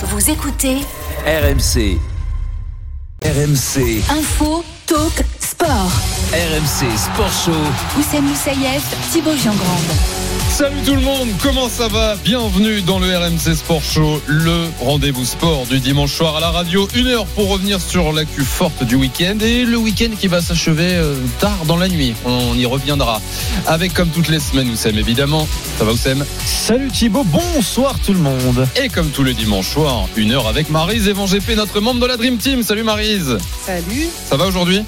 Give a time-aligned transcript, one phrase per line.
[0.00, 0.76] Vous écoutez
[1.26, 1.98] RMC.
[3.20, 4.04] RMC.
[4.10, 5.90] Info, Talk, Sport.
[6.32, 7.52] RMC Sport Show.
[7.98, 9.90] Oussem Moussaïef, Thibaut Giangrande.
[10.50, 12.16] Salut tout le monde, comment ça va?
[12.16, 16.86] Bienvenue dans le RMC Sport Show, le rendez-vous sport du dimanche soir à la radio.
[16.94, 20.96] Une heure pour revenir sur l'actu forte du week-end et le week-end qui va s'achever
[20.96, 22.14] euh, tard dans la nuit.
[22.26, 23.22] On y reviendra.
[23.66, 25.48] Avec comme toutes les semaines, Oussem évidemment.
[25.78, 28.66] Ça va Oussem Salut Thibaut, bonsoir tout le monde.
[28.76, 32.06] Et comme tous les dimanches soirs, une heure avec Marise et GP, notre membre de
[32.06, 32.62] la Dream Team.
[32.62, 33.38] Salut Marise.
[33.64, 34.08] Salut.
[34.28, 34.82] Ça va aujourd'hui?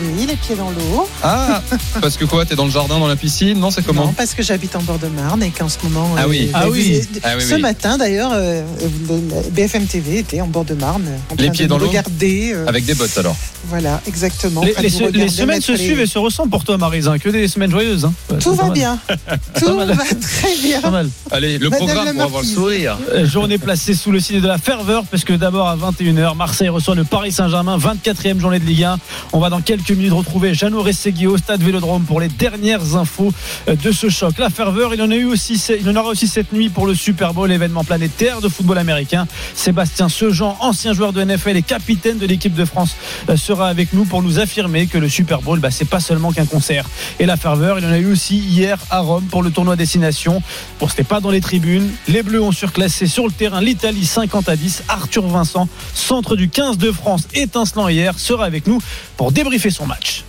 [0.00, 1.08] Oui, les pieds dans l'eau.
[1.22, 1.62] Ah,
[2.00, 3.58] parce que quoi T'es dans le jardin, dans la piscine?
[3.58, 4.06] Non, c'est comment?
[4.06, 6.14] Non, parce que j'habite en bord de Marne et qu'en ce moment.
[6.16, 6.46] Ah oui.
[6.48, 7.00] euh, Ah vous- oui.
[7.24, 7.60] Ah oui, ce oui.
[7.60, 8.62] matin d'ailleurs, euh,
[9.08, 11.04] le- BFM TV était en bord de Marne.
[11.30, 12.52] En Les train pieds de dans l'eau Regarder.
[12.54, 13.36] euh, Avec des bottes alors.
[13.68, 14.60] Voilà, exactement.
[14.60, 17.28] en Les, se- semaines se les- suivent et se ressemblent pour toi Marise, hein, que
[17.28, 18.04] des semaines joyeuses.
[18.04, 18.12] hein.
[18.30, 18.72] Ouais, Tout va mal.
[18.72, 18.98] bien.
[19.58, 20.80] Tout va très bien.
[20.80, 21.08] Pas mal.
[21.30, 22.98] Allez, le Madame programme pour avoir le sourire.
[23.12, 26.68] Euh, Journée placée sous le signe de la ferveur, parce que d'abord à 21h, Marseille
[26.68, 28.98] reçoit le Paris Saint-Germain, 24e journée de Ligue 1.
[29.32, 33.32] On va dans quelques minutes retrouver Jeannot Rességui au stade Vélodrome pour les dernières infos
[33.68, 34.38] euh, de ce choc.
[34.38, 36.94] La ferveur, il en, a eu aussi, il en aura aussi cette nuit pour le
[36.94, 39.26] Super Bowl, événement planétaire de football américain.
[39.54, 42.96] Sébastien Sejean, ancien joueur de NFL et capitaine de l'équipe de France,
[43.28, 46.32] euh, sera avec nous pour nous affirmer que le Super Bowl, bah, c'est pas seulement
[46.32, 46.88] qu'un concert.
[47.18, 50.42] Et la ferveur, il en a eu aussi hier à Rome pour le tournoi Destination.
[50.80, 51.90] Bon, c'était pas dans les tribunes.
[52.08, 54.84] Les Bleus ont surclassé sur le terrain l'Italie 50 à 10.
[54.88, 58.80] Arthur Vincent, centre du 15 de France, étincelant hier, sera avec nous
[59.16, 60.24] pour débriefer son match.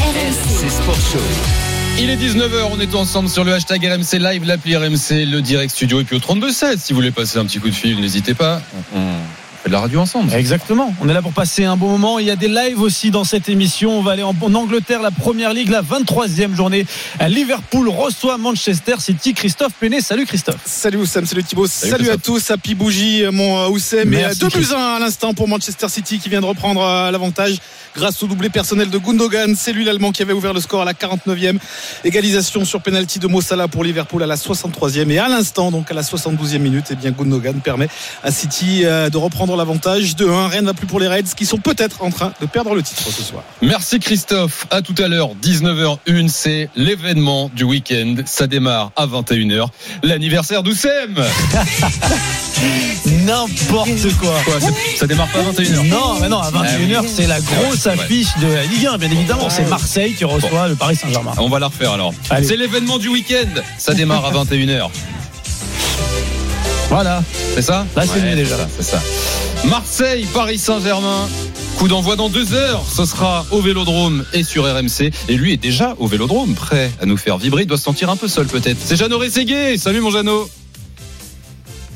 [0.00, 0.34] RMC.
[0.60, 1.18] C'est Sport Show.
[1.98, 5.72] Il est 19h, on est ensemble sur le hashtag RMC Live, l'appli RMC, le direct
[5.72, 6.78] studio et puis au 32-16.
[6.78, 8.62] Si vous voulez passer un petit coup de fil, n'hésitez pas.
[8.94, 9.18] On
[9.62, 10.32] fait de la radio ensemble.
[10.34, 10.94] Exactement.
[11.00, 12.18] On est là pour passer un bon moment.
[12.18, 13.98] Il y a des lives aussi dans cette émission.
[13.98, 16.86] On va aller en, en Angleterre, la première ligue, la 23e journée.
[17.28, 19.34] Liverpool reçoit Manchester City.
[19.34, 20.00] Christophe Penet.
[20.00, 20.60] Salut Christophe.
[20.64, 24.12] Salut Oussem, salut Thibaut, salut, à tous, Happy Bougie, mon euh, Oussem.
[24.12, 27.10] Et Merci, 2 buts 1 à l'instant pour Manchester City qui vient de reprendre euh,
[27.10, 27.58] l'avantage
[27.94, 29.54] grâce au doublé personnel de Gundogan.
[29.56, 31.58] C'est lui l'Allemand qui avait ouvert le score à la 49e.
[32.04, 35.10] Égalisation sur penalty de Mossala pour Liverpool à la 63e.
[35.10, 37.88] Et à l'instant, donc à la 72e minute, eh bien Gundogan permet
[38.22, 40.14] à City euh, de reprendre l'avantage.
[40.14, 42.74] 2-1, rien ne va plus pour les Reds qui sont peut-être en train de perdre
[42.74, 43.42] le titre ce soir.
[43.60, 44.66] Merci Christophe.
[44.70, 48.16] À tout à l'heure, 19h01, c'est l'événement du week-end.
[48.24, 49.68] Ça démarre à 21h.
[50.02, 51.14] L'anniversaire d'Oussem.
[53.26, 54.34] N'importe quoi.
[54.44, 54.58] Quoi,
[54.96, 58.00] ça démarre pas à 21h Non, mais non, à 21h, c'est la grosse Ouais, ouais.
[58.02, 59.50] affiche de la Ligue 1, bien évidemment.
[59.50, 61.32] C'est Marseille qui reçoit le Paris Saint-Germain.
[61.38, 62.12] On va la refaire alors.
[62.42, 63.60] C'est l'événement du week-end.
[63.78, 64.88] Ça démarre à 21h.
[66.88, 67.22] Voilà.
[67.54, 67.86] C'est ça?
[67.96, 68.56] Là, c'est mieux déjà.
[68.76, 69.00] C'est ça.
[69.64, 71.28] Marseille, Paris Saint-Germain.
[71.78, 72.84] Coup d'envoi dans deux heures.
[72.86, 75.10] Ce sera au Vélodrome et sur RMC.
[75.28, 77.62] Et lui est déjà au Vélodrome, prêt à nous faire vibrer.
[77.62, 78.78] Il doit se sentir un peu seul peut-être.
[78.84, 79.78] C'est Jeannot Rességuier.
[79.78, 80.48] Salut mon Jeannot.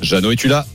[0.01, 0.67] Jeannot, es-tu là?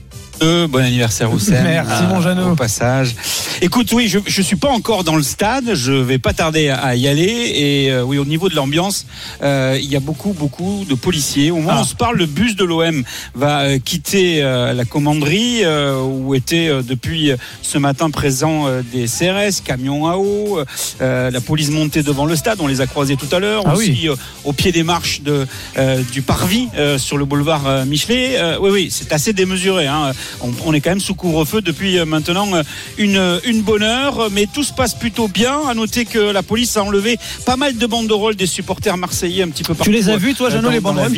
[0.42, 1.62] Bon anniversaire Oussem.
[1.62, 2.52] Merci, mon Jeannot.
[2.52, 3.14] Au passage.
[3.60, 5.74] Écoute, oui, je je suis pas encore dans le stade.
[5.74, 7.52] Je vais pas tarder à, y aller.
[7.54, 9.06] Et euh, oui, au niveau de l'ambiance,
[9.42, 11.52] euh, il y a beaucoup, beaucoup de policiers.
[11.52, 11.80] Au moment où Ah.
[11.82, 13.04] on se parle, le bus de l'OM
[13.36, 17.30] va euh, quitter euh, la commanderie euh, où étaient euh, depuis
[17.62, 20.58] ce matin présents euh, des CRS, camions à eau,
[21.00, 22.58] euh, la police montée devant le stade.
[22.60, 23.62] On les a croisés tout à l'heure.
[23.66, 24.08] Ah aussi oui.
[24.08, 25.46] euh, au pied des marches de,
[25.78, 28.38] euh, du parvis euh, sur le boulevard Michelet.
[28.38, 29.86] Euh, oui, oui, c'est assez démesuré.
[29.86, 30.10] hein.
[30.40, 32.62] On, on est quand même sous couvre-feu depuis euh, maintenant euh,
[32.98, 35.60] une, une bonne heure, mais tout se passe plutôt bien.
[35.68, 39.48] À noter que la police a enlevé pas mal de banderoles des supporters marseillais un
[39.48, 39.90] petit peu partout.
[39.90, 41.12] Tu les as vus, toi, euh, Jeannot, les banderoles.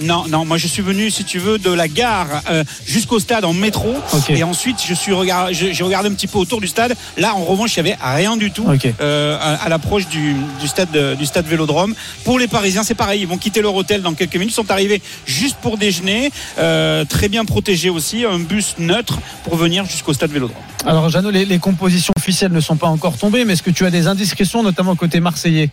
[0.00, 3.44] Non, non, moi je suis venu, si tu veux, de la gare euh, jusqu'au stade
[3.44, 3.94] en métro.
[4.36, 6.94] Et ensuite, je suis regard- j'ai regardé un petit peu autour du stade.
[7.18, 8.64] Là, en revanche, il n'y avait rien du tout
[9.00, 11.94] euh, à, à l'approche du, du stade de- du stade Vélodrome.
[12.24, 13.20] Pour les Parisiens, c'est pareil.
[13.20, 14.50] Ils vont quitter leur hôtel dans quelques minutes.
[14.52, 19.56] Ils sont arrivés juste pour déjeuner, euh, très bien protégés aussi, un bus neutre pour
[19.56, 20.56] venir jusqu'au stade Vélodrome.
[20.84, 23.84] Alors, Jeannot, les, les compositions officielles ne sont pas encore tombées, mais est-ce que tu
[23.86, 25.70] as des indiscrétions, notamment côté marseillais?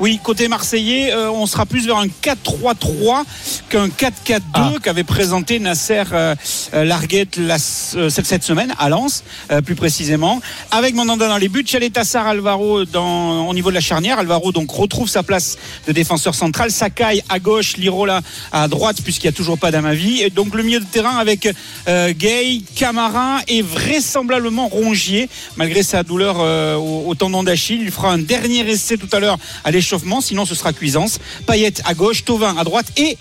[0.00, 3.24] Oui, côté marseillais, euh, on sera plus vers un 4-3-3
[3.68, 4.72] qu'un 4-4-2 Ah.
[4.82, 6.34] qu'avait présenté Nasser euh,
[6.74, 7.56] euh, Larguette la-
[7.94, 9.22] euh, cette, semaine à Lens,
[9.64, 10.40] plus précisément.
[10.70, 14.18] Avec Mandanda dans les buts, Chaletassar Alvaro dans, au niveau de la charnière.
[14.18, 16.70] Alvaro donc retrouve sa place de défenseur central.
[16.70, 20.22] Sakai à gauche, Lirola à droite puisqu'il n'y a toujours pas d'Amavi.
[20.22, 21.48] Et donc le milieu de terrain avec
[21.86, 26.38] Gay, Camara et vraisemblablement Rongier, malgré sa douleur
[26.80, 27.82] au, au tendon d'Achille.
[27.82, 31.18] Il fera un dernier essai tout à l'heure à l'échauffement, sinon ce sera Cuisance.
[31.46, 33.18] Payet à gauche, Tovin à droite et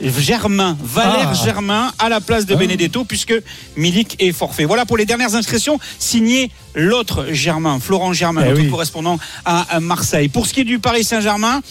[0.00, 1.44] Germain, Valère Ah.
[1.44, 2.58] Germain à la place de Ah.
[2.58, 3.34] Benedetto puisque
[3.76, 4.64] Milik est forfait.
[4.66, 8.70] Voilà pour les dernières inscriptions signé l'autre Germain, Florent Germain, Eh notre oui.
[8.70, 10.28] correspondant à Marseille.
[10.28, 11.62] Pour ce qui est du Paris Saint-Germain,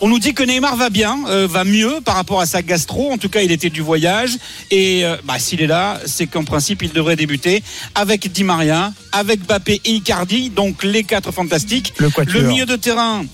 [0.00, 3.12] On nous dit que Neymar va bien, euh, va mieux par rapport à sa gastro.
[3.12, 4.32] En tout cas, il était du voyage.
[4.72, 7.62] Et euh, bah, s'il est là, c'est qu'en principe, il devrait débuter
[7.94, 11.94] avec Di Maria, avec Bappé et Icardi, donc les quatre fantastiques.
[12.26, 13.24] Le milieu de terrain.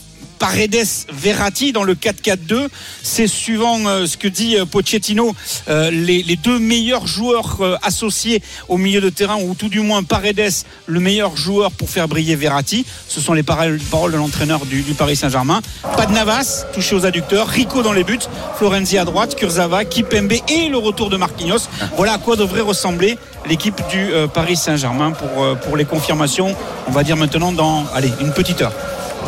[0.40, 2.68] Paredes Verratti dans le 4-4-2
[3.02, 5.36] c'est suivant euh, ce que dit euh, Pochettino
[5.68, 10.64] euh, les, deux meilleurs joueurs associés au milieu de terrain ou tout du moins Paredes
[10.86, 12.86] le meilleur joueur pour faire briller Verratti.
[13.06, 15.60] Ce sont les paroles, de l'entraîneur du, Paris Saint-Germain.
[15.96, 17.46] Pas de Navas touché aux adducteurs.
[17.46, 18.18] Rico dans les buts.
[18.56, 19.34] Florenzi à droite.
[19.34, 21.68] Kurzawa Kipembe et le retour de Marquinhos.
[21.96, 26.54] Voilà à quoi devrait ressembler l'équipe du Paris Saint-Germain pour, pour les confirmations
[26.86, 28.72] on va dire maintenant dans allez une petite heure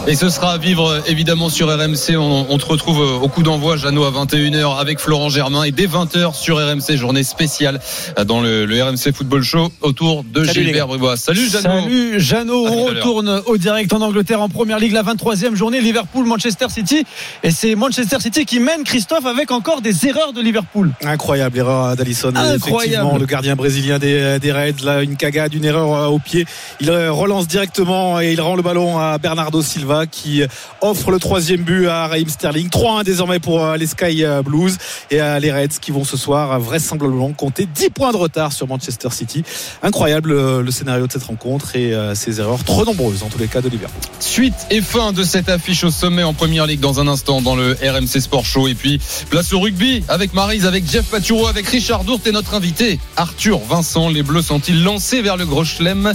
[0.09, 2.17] Et ce sera à vivre euh, évidemment sur RMC.
[2.17, 5.71] On, on te retrouve euh, au coup d'envoi, Jeannot, à 21h avec Florent Germain et
[5.71, 7.79] dès 20h sur RMC, journée spéciale
[8.19, 11.17] euh, dans le, le RMC Football Show autour de Salut, Gilbert Bribois.
[11.17, 11.83] Salut Jeannot.
[11.83, 16.67] Salut Jeannot, on retourne au direct en Angleterre en première ligue, la 23e journée, Liverpool-Manchester
[16.69, 17.05] City.
[17.45, 20.91] Et c'est Manchester City qui mène Christophe avec encore des erreurs de Liverpool.
[21.05, 22.33] Incroyable erreur d'Alisson.
[22.35, 22.57] Incroyable.
[22.65, 26.45] Effectivement, le gardien brésilien des, des Reds, là, une cagade, une erreur au pied.
[26.81, 30.43] Il relance directement et il rend le ballon à Bernardo Silva qui
[30.81, 32.69] offre le troisième but à Raheem Sterling.
[32.69, 34.77] 3-1 désormais pour euh, les Sky Blues
[35.11, 38.53] et euh, les Reds qui vont ce soir euh, vraisemblablement compter 10 points de retard
[38.53, 39.45] sur Manchester City.
[39.83, 43.39] Incroyable euh, le scénario de cette rencontre et euh, ces erreurs trop nombreuses en tous
[43.39, 44.01] les cas de Liverpool.
[44.21, 47.57] Suite et fin de cette affiche au sommet en première ligue dans un instant dans
[47.57, 48.69] le RMC Sport Show.
[48.69, 49.01] Et puis
[49.31, 53.59] place au rugby avec Marise, avec Jeff Paturo, avec Richard Dourte et notre invité Arthur
[53.59, 54.09] Vincent.
[54.09, 56.13] Les Bleus sont-ils lancés vers le gros chelem?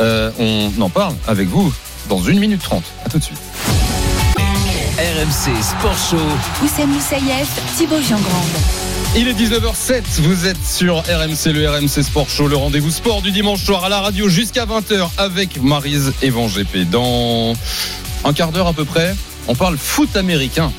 [0.00, 1.72] Euh, On en parle avec vous
[2.08, 2.84] dans une minute trente.
[3.04, 3.38] À tout de suite.
[4.96, 6.64] RMC Sport Show.
[6.64, 8.44] Oussem Moussaïef, Thibaut Giangrande.
[9.16, 13.30] Il est 19h07, vous êtes sur RMC, le RMC Sport Show, le rendez-vous sport du
[13.30, 16.48] dimanche soir à la radio jusqu'à 20h avec Marise et Van.
[16.90, 17.54] Dans
[18.24, 19.14] un quart d'heure à peu près,
[19.46, 20.72] on parle foot américain.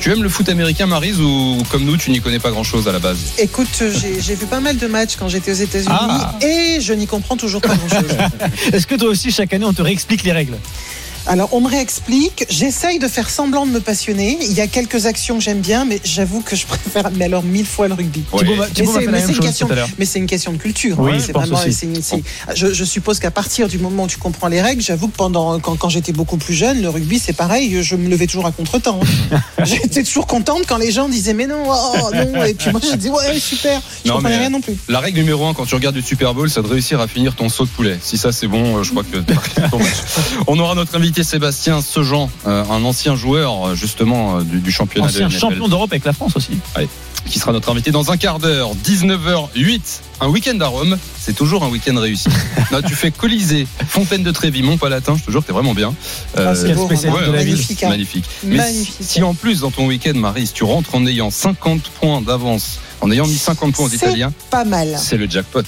[0.00, 2.92] Tu aimes le foot américain, Marise, ou comme nous, tu n'y connais pas grand-chose à
[2.92, 3.82] la base Écoute,
[4.20, 6.34] j'ai vu pas mal de matchs quand j'étais aux États-Unis Ah.
[6.42, 8.10] et je n'y comprends toujours pas grand-chose.
[8.72, 10.58] Est-ce que toi aussi, chaque année, on te réexplique les règles?
[11.26, 12.44] Alors, on me réexplique.
[12.50, 14.36] J'essaye de faire semblant de me passionner.
[14.42, 17.42] Il y a quelques actions que j'aime bien, mais j'avoue que je préfère, mais alors
[17.42, 18.24] mille fois le rugby.
[18.32, 18.40] Ouais.
[18.40, 19.88] Thibaut m'a- Mais Thibaut c'est mais une chose question, tout à l'heure.
[19.98, 20.96] mais c'est une question de culture.
[21.00, 21.18] Oui, hein.
[21.18, 21.72] je C'est pense vraiment- aussi.
[21.72, 22.22] c'est une- c'est-
[22.54, 25.58] je, je suppose qu'à partir du moment où tu comprends les règles, j'avoue que pendant
[25.60, 27.82] quand, quand j'étais beaucoup plus jeune, le rugby c'est pareil.
[27.82, 29.00] Je me levais toujours à contre-temps.
[29.64, 32.44] J'étais toujours contente quand les gens disaient mais non, oh, non.
[32.44, 33.80] Et puis moi je disais ouais super.
[34.04, 34.76] Je Non, comprenais mais- rien non plus.
[34.88, 37.34] La règle numéro un quand tu regardes du Super Bowl, c'est de réussir à finir
[37.34, 37.98] ton saut de poulet.
[38.02, 39.16] Si ça c'est bon, euh, je crois que
[39.70, 39.88] ton match.
[40.46, 44.72] On aura notre invité Sébastien Sejean, euh, un ancien joueur euh, justement euh, du, du
[44.72, 46.58] championnat Ancien de NFL, champion d'Europe avec la France aussi.
[47.26, 49.80] qui sera notre invité dans un quart d'heure, 19h08.
[50.20, 52.28] Un week-end à Rome, c'est toujours un week-end réussi.
[52.70, 55.94] Là, tu fais Colisée, Fontaine de Trévis, Montpalatin, je te jure, t'es vraiment bien.
[56.38, 56.74] Euh, Ah, c'est
[57.30, 57.82] magnifique.
[57.82, 57.88] hein.
[57.88, 58.24] magnifique.
[58.44, 58.94] Mais Magnifique.
[59.00, 63.10] si en plus dans ton week-end, Marie, tu rentres en ayant 50 points d'avance, en
[63.10, 64.96] ayant mis 50 points aux Italiens, Pas mal.
[64.98, 65.62] c'est le jackpot.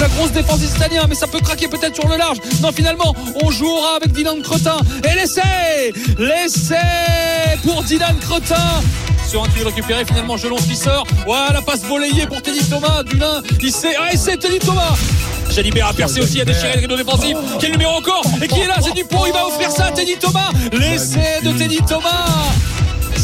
[0.00, 2.38] La grosse défense des Italiens, mais ça peut craquer peut-être sur le large.
[2.62, 4.78] Non, finalement, on jouera avec Dylan Cretin.
[5.04, 6.76] Et l'essai L'essai
[7.64, 8.82] pour Dylan Cretin
[9.28, 11.06] sur un tir récupéré finalement Gelon qui sort.
[11.26, 14.94] Voilà passe volleyée pour Teddy Thomas Dulin il sait ah et c'est Teddy Thomas.
[15.50, 17.36] Jalibert a percé aussi a déchiré le rideau défensif.
[17.60, 18.22] Quel numéro encore?
[18.42, 18.76] Et qui est là?
[18.82, 20.50] C'est Dupont il va offrir ça à Teddy Thomas.
[20.72, 22.52] L'essai de Teddy Thomas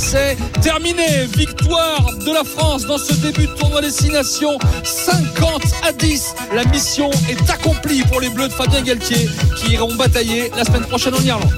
[0.04, 1.26] c'est terminé.
[1.36, 4.58] Victoire de la France dans ce début de tournoi Destination.
[4.84, 6.34] 50 à 10.
[6.54, 10.84] La mission est accomplie pour les Bleus de Fabien Galtier qui iront batailler la semaine
[10.84, 11.50] prochaine en Irlande.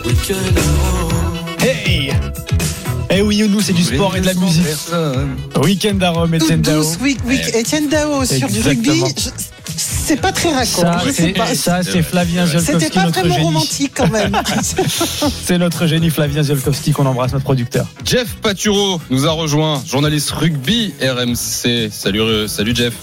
[1.60, 2.12] Hey
[3.10, 4.64] Eh oui, nous, c'est du sport et de la musique.
[5.62, 6.84] Week-end à Rome, Etienne Dao.
[7.00, 7.54] Week week.
[7.54, 9.02] Etienne Dao sur du rugby.
[9.76, 11.06] C'est pas très Ça, raccord.
[11.06, 11.46] Je sais pas.
[11.46, 13.44] c'est ça, c'est Flavien C'était Ziolkowski, pas notre vraiment génie.
[13.46, 14.36] romantique quand même.
[15.44, 17.86] C'est notre génie Flavien Ziolkowski qu'on embrasse, notre producteur.
[18.04, 21.90] Jeff Paturo nous a rejoint, journaliste rugby RMC.
[21.90, 22.94] Salut, euh, salut Jeff.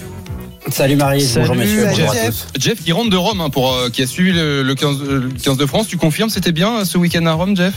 [0.72, 2.26] Salut Marie, Salut, bonjour messieurs, bonjour à Jeff.
[2.54, 2.62] tous.
[2.62, 5.20] Jeff qui rentre de Rome, hein, pour, euh, qui a suivi le, le 15, euh,
[5.24, 5.88] le 15 de France.
[5.88, 7.74] Tu confirmes, c'était bien ce week-end à Rome, Jeff?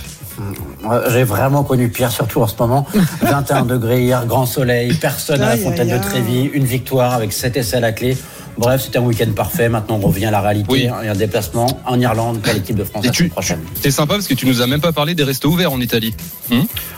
[0.85, 2.87] Ouais, J'ai vraiment connu pire, surtout en ce moment.
[3.23, 5.99] 21 degrés hier, grand soleil, personne à la fontaine de.
[5.99, 8.17] Trévis, une victoire avec 7 essais à la clé.
[8.59, 9.69] Bref, c'était un week-end parfait.
[9.69, 10.67] Maintenant, on revient à la réalité.
[10.71, 10.81] Oui.
[10.81, 13.31] Il y a un déplacement en Irlande pour l'équipe de France Et la tu- semaine
[13.31, 13.61] prochaine.
[13.83, 16.15] C'est sympa parce que tu nous as même pas parlé des restos ouverts en Italie.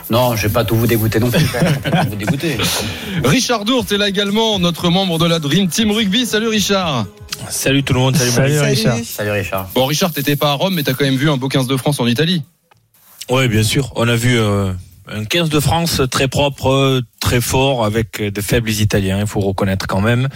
[0.09, 1.39] Non, je vais pas tout vous dégoûter non plus.
[1.45, 1.51] Je
[1.85, 2.57] vais pas tout vous dégoûter.
[3.25, 6.25] Richard Dourte est là également, notre membre de la Dream Team Rugby.
[6.25, 7.05] Salut Richard.
[7.49, 8.59] Salut tout le monde, salut, Salut.
[8.59, 8.97] Richard.
[9.05, 9.69] Salut Richard.
[9.75, 11.77] Bon, Richard, t'étais pas à Rome, mais t'as quand même vu un beau 15 de
[11.77, 12.41] France en Italie.
[13.29, 13.91] Ouais, bien sûr.
[13.95, 14.71] On a vu euh,
[15.11, 19.87] un 15 de France très propre, très fort, avec de faibles Italiens, il faut reconnaître
[19.87, 20.27] quand même.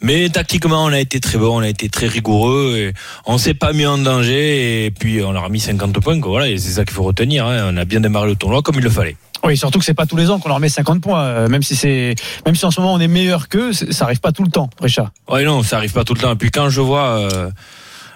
[0.00, 2.94] Mais tactiquement, on a été très bon, on a été très rigoureux, et
[3.26, 6.30] on s'est pas mis en danger, et puis on leur a mis 50 points, quoi.
[6.30, 7.46] voilà, et c'est ça qu'il faut retenir.
[7.46, 7.70] hein.
[7.72, 9.16] On a bien démarré le tournoi comme il le fallait.
[9.44, 11.62] Oui, surtout que c'est pas tous les ans qu'on leur met 50 points, euh, même
[11.62, 12.14] si c'est,
[12.46, 14.70] même si en ce moment on est meilleur qu'eux, ça arrive pas tout le temps,
[14.80, 15.10] Richard.
[15.28, 16.32] Ouais, non, ça arrive pas tout le temps.
[16.32, 17.50] Et puis quand je vois euh,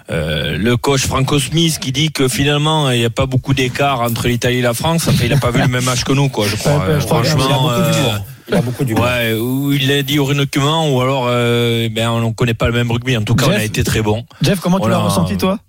[0.09, 4.01] euh, le coach Franco Smith qui dit que finalement il n'y a pas beaucoup d'écart
[4.01, 6.29] entre l'Italie et la France, enfin, il n'a pas vu le même match que nous,
[6.29, 6.47] quoi.
[6.47, 6.81] Je crois.
[6.87, 7.71] Euh, franchement.
[8.49, 9.03] Il a beaucoup d'humour.
[9.03, 12.67] Ouais, ou il l'a dit au document, ou alors euh, ben, on ne connaît pas
[12.67, 13.17] le même rugby.
[13.17, 14.25] En tout cas, on Jeff a été très bon.
[14.41, 15.59] Jeff, comment tu l'as ressenti toi?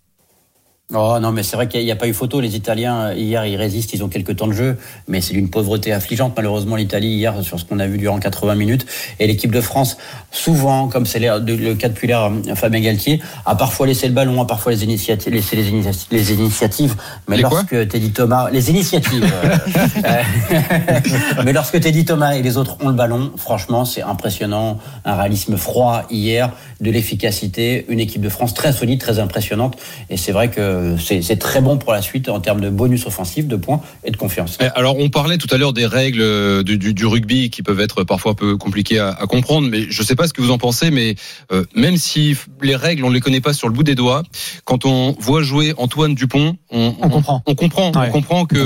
[0.95, 2.41] Oh non, mais c'est vrai qu'il n'y a, pas eu photo.
[2.41, 5.93] Les Italiens, hier, ils résistent, ils ont quelques temps de jeu, mais c'est d'une pauvreté
[5.93, 6.33] affligeante.
[6.35, 8.87] Malheureusement, l'Italie, hier, sur ce qu'on a vu durant 80 minutes,
[9.19, 9.99] et l'équipe de France,
[10.31, 14.47] souvent, comme c'est le, cas depuis l'heure, Fabien Galtier, a parfois laissé le ballon, a
[14.47, 16.95] parfois les initiatives, laissé les, initia- les initiatives.
[17.29, 19.31] Mais Les lorsque Teddy Thomas, les initiatives.
[19.45, 19.57] euh,
[20.07, 24.79] euh, mais lorsque Teddy Thomas et les autres ont le ballon, franchement, c'est impressionnant.
[25.05, 29.77] Un réalisme froid hier, de l'efficacité, une équipe de France très solide, très impressionnante.
[30.09, 33.07] Et c'est vrai que c'est c'est très bon pour la suite en termes de bonus
[33.07, 34.59] offensif, de points et de confiance.
[34.61, 37.63] Eh, Alors, on parlait tout à l'heure des règles euh, du, du- du rugby qui
[37.63, 40.41] peuvent être parfois un peu compliquées à, à comprendre, mais je sais pas ce que
[40.43, 41.15] vous en pensez, mais
[41.53, 44.23] euh, même si les règles, on les connaît pas sur le bout des doigts,
[44.65, 47.43] quand on voit jouer Antoine Dupont, on, On comprend.
[47.47, 48.09] On comprend, Ouais.
[48.09, 48.59] on comprend que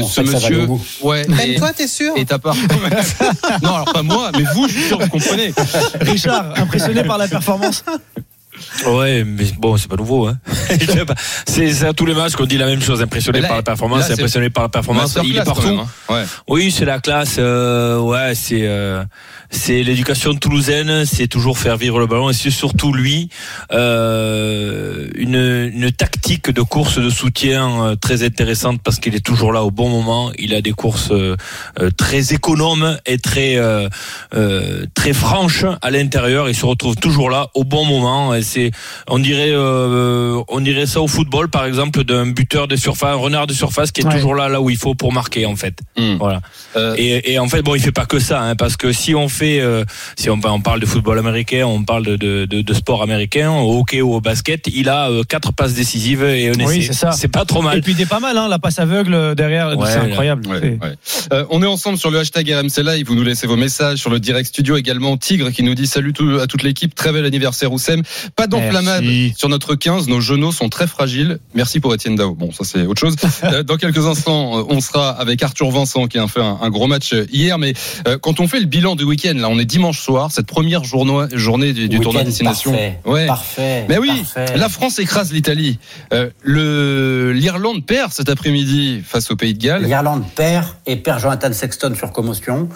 [0.00, 0.66] On- on ce monsieur,
[1.02, 2.56] ouais, Même toi, t'es sûr est à part.
[3.62, 5.52] non, alors pas moi, mais vous, je suis sûr, que vous comprenez.
[6.00, 7.84] Richard, impressionné par la performance
[8.86, 10.26] Ouais, mais bon, c'est pas nouveau.
[10.28, 10.38] Hein.
[11.46, 13.02] C'est c'est à tous les matchs qu'on dit la même chose.
[13.02, 15.18] Impressionné là, par la performance, là, c'est impressionné par la performance.
[15.24, 15.66] Il est partout.
[15.66, 15.86] même, hein.
[16.08, 16.24] Ouais.
[16.48, 17.36] Oui, c'est la classe.
[17.38, 19.02] euh, ouais, c'est euh,
[19.50, 21.04] c'est l'éducation toulousaine.
[21.04, 23.28] C'est toujours faire vivre le ballon et c'est surtout lui
[23.72, 29.52] euh, une une tactique de course de soutien euh, très intéressante parce qu'il est toujours
[29.52, 30.30] là au bon moment.
[30.38, 31.36] Il a des courses euh,
[31.80, 33.88] euh, très économes et très euh,
[34.34, 36.48] euh, très franches à l'intérieur.
[36.48, 38.34] Il se retrouve toujours là au bon moment.
[38.34, 42.76] Et c'est on dirait euh, on dirait ça au football par exemple d'un buteur de
[42.76, 44.14] surface, un renard de surface qui est Ouais.
[44.14, 45.78] toujours là là où il faut pour marquer en fait.
[45.96, 46.16] Hmm.
[46.18, 46.40] Voilà.
[46.76, 49.14] Euh, Et, et en fait, bon, il fait pas que ça, hein, parce que si
[49.14, 49.84] on fait, euh,
[50.16, 53.50] si on, on parle de football américain, on parle de, de, de, de sport américain,
[53.50, 56.86] au hockey ou au basket, il a euh, quatre passes décisives et un Oui, essai.
[56.88, 57.12] c'est ça.
[57.12, 57.80] C'est pas trop Et mal.
[57.82, 60.46] puis il est pas mal, hein, la passe aveugle derrière, Ouais, c'est incroyable.
[60.48, 60.94] Ouais, C'est- ouais.
[61.32, 63.06] Euh, on est ensemble sur le hashtag RMC Live.
[63.06, 65.16] Vous nous laissez vos messages sur le direct studio également.
[65.16, 66.94] Tigre qui nous dit salut à toute l'équipe.
[66.94, 68.02] Très bel anniversaire Oussem.
[68.36, 68.46] Pas
[69.36, 70.08] Sur notre 15.
[70.08, 71.38] Nos genoux sont très fragiles.
[71.54, 72.34] Merci pour Étienne Dao.
[72.34, 73.16] Bon, ça c'est autre chose.
[73.44, 76.70] Euh, Dans quelques instants, euh, on sera avec Arthur Vincent qui a fait un, un
[76.70, 77.56] gros match euh, hier.
[77.58, 77.72] Mais
[78.06, 80.82] euh, quand on fait le bilan du week-end, là, on est dimanche soir, cette première
[80.84, 82.72] journée, journée du, du tournoi destination.
[82.72, 82.98] Parfait.
[83.04, 83.26] Ouais.
[83.26, 83.86] Parfait.
[83.88, 84.56] Mais oui, parfait.
[84.56, 85.78] la France écrase l'Italie.
[86.12, 89.84] Euh, le l'Irlande perd cet après-midi face au Pays de Galles.
[89.84, 92.68] L'Irlande perd et perd Jonathan Sexton sur commotion.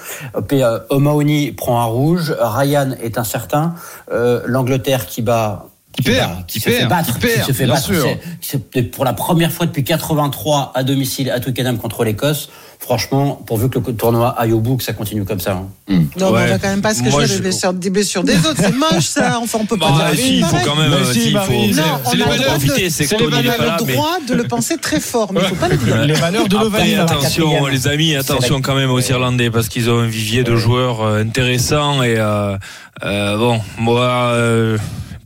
[0.91, 2.35] O'Mahony prend un rouge.
[2.41, 3.75] Ryan est incertain.
[4.13, 5.67] Euh, L'Angleterre qui bat.
[5.93, 8.07] Qui perd, bat, qui se fait perd, battre, qui perd, se fait bien battre, sûr.
[8.41, 12.49] c'est- pour la première fois depuis 83 à domicile à Twickenham contre l'Écosse.
[12.81, 15.53] Franchement, pourvu que le tournoi aille au bout, que ça continue comme ça.
[15.53, 15.67] hein.
[15.89, 16.45] Non, mais Ouais.
[16.47, 18.57] on va quand même pas se cacher je- des blessures, des blessures des autres.
[18.57, 19.39] C'est moche, ça.
[19.41, 20.91] Enfin, on peut pas Bah, dire si, il faut quand même.
[20.91, 23.41] Mais euh, si, il faut- Non, c'est on les a le Profiter, c'est on a
[23.43, 23.51] le
[23.87, 25.97] mais- droit de le penser très fort, mais il faut pas le dire.
[26.05, 26.95] Les valeurs de l'Ovalie.
[26.97, 31.03] attention, les amis, attention quand même aux Irlandais parce qu'ils ont un vivier de joueurs
[31.03, 32.57] euh, intéressants et euh,
[33.05, 34.33] euh, bon, moi.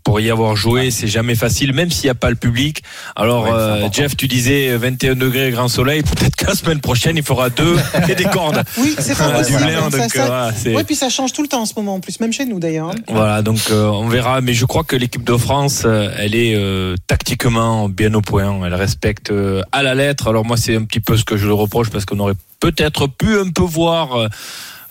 [0.07, 2.83] Euh, pour y avoir joué, c'est jamais facile, même s'il n'y a pas le public.
[3.17, 3.89] Alors, Ouais, euh.
[3.93, 6.03] Jeff, tu disais 21 degrés, grand soleil.
[6.05, 7.77] Peut-être que la semaine prochaine, il fera deux
[8.09, 8.63] et des cordes.
[8.79, 11.67] Oui, c'est donc, ça- euh, voilà, c'est- Ouais, puis ça change tout le temps en
[11.67, 12.91] ce moment, en plus, même chez nous d'ailleurs.
[12.91, 12.95] hein.
[13.09, 14.41] Voilà, donc euh, on verra.
[14.41, 18.61] Mais je crois que l'équipe de France, euh, elle est euh, tactiquement bien au point.
[18.65, 20.29] Elle respecte euh, à la lettre.
[20.29, 23.07] Alors moi, c'est un petit peu ce que je le reproche parce qu'on aurait peut-être
[23.09, 24.29] pu un peu voir.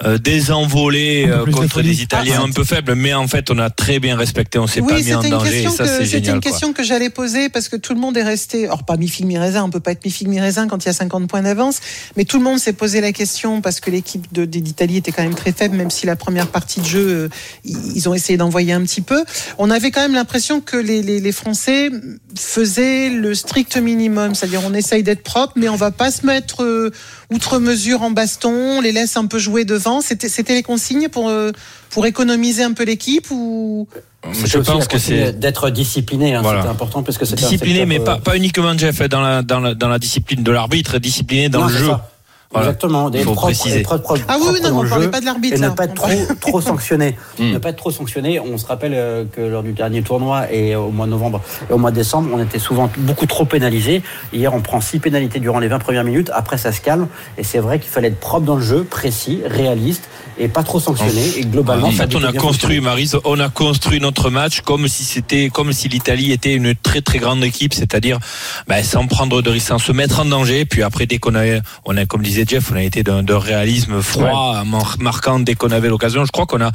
[0.04, 3.28] Euh, des envolées Un peu euh, contre des Italiens Ah, un peu faibles, mais en
[3.28, 5.60] fait on a très bien respecté, on s'est pas Oui, mis en c'était une danger
[5.60, 6.52] et question ça que c'est c'était une quoi.
[6.52, 8.66] question que j'allais poser parce que tout le monde est resté.
[8.66, 10.84] Alors pas mi figue mi raisin, on peut pas être mi figue mi raisin quand
[10.84, 11.80] il y a 50 points d'avance,
[12.18, 15.24] mais tout le monde s'est posé la question parce que l'équipe de- d'Italie était quand
[15.24, 17.30] même très faible, même si la première partie de jeu euh,
[17.64, 19.24] ils ils ont essayé d'envoyer un petit peu.
[19.58, 21.90] On avait quand même l'impression que les, les, les Français
[22.38, 26.64] faisaient le strict minimum, c'est-à-dire on essaye d'être propre, mais on va pas se mettre
[26.64, 26.92] euh,
[27.34, 30.02] outre mesure en baston, on les laisse un peu jouer devant.
[30.02, 31.52] C'était c'était les consignes pour euh,
[31.90, 33.88] pour économiser un peu l'équipe ou?
[34.32, 36.34] Je aussi pense que c'est d'être discipliné.
[36.34, 36.62] Hein, Voilà.
[36.62, 39.44] C'était important parce que c'était un discipliné, mais euh, pas, pas uniquement Jeff dans la,
[39.44, 41.88] dans la, dans la discipline de l'arbitre, discipliné dans non, le c'est jeu.
[41.90, 42.10] ça.
[42.56, 42.68] Voilà.
[42.70, 43.78] Exactement, des Il faut propres- préciser.
[43.78, 45.58] des propres- propres Ah oui, non, on le parlait jeu pas de l'arbitre.
[45.58, 46.10] Et ne pas être trop,
[46.40, 47.18] trop sanctionné.
[47.40, 47.52] Hmm.
[47.52, 48.40] Ne pas être trop sanctionné.
[48.40, 51.74] On se rappelle euh, que lors du dernier tournoi et au mois de novembre et
[51.74, 54.02] au mois de décembre, on était souvent beaucoup trop pénalisés.
[54.32, 56.32] Hier, on prend six pénalités durant les 20 premières minutes.
[56.34, 57.08] Après, ça se calme.
[57.38, 60.80] Et c'est vrai qu'il fallait être propre dans le jeu, précis, réaliste et pas trop
[60.80, 61.24] sanctionné.
[61.38, 62.80] Et globalement, En ça fait, on a construit.
[62.82, 67.02] Marise, on a construit notre match comme si c'était, comme si l'Italie était une très
[67.02, 68.20] très grande équipe, c'est-à-dire
[68.68, 70.66] ben, sans prendre de risques, sans se mettre en danger.
[70.66, 71.44] Puis après, dès qu'on a,
[71.86, 75.72] on a, comme disait Jeff, on a été d'un réalisme froid, mar- marquant dès qu'on
[75.72, 76.26] avait l'occasion.
[76.26, 76.72] Je crois qu'on a,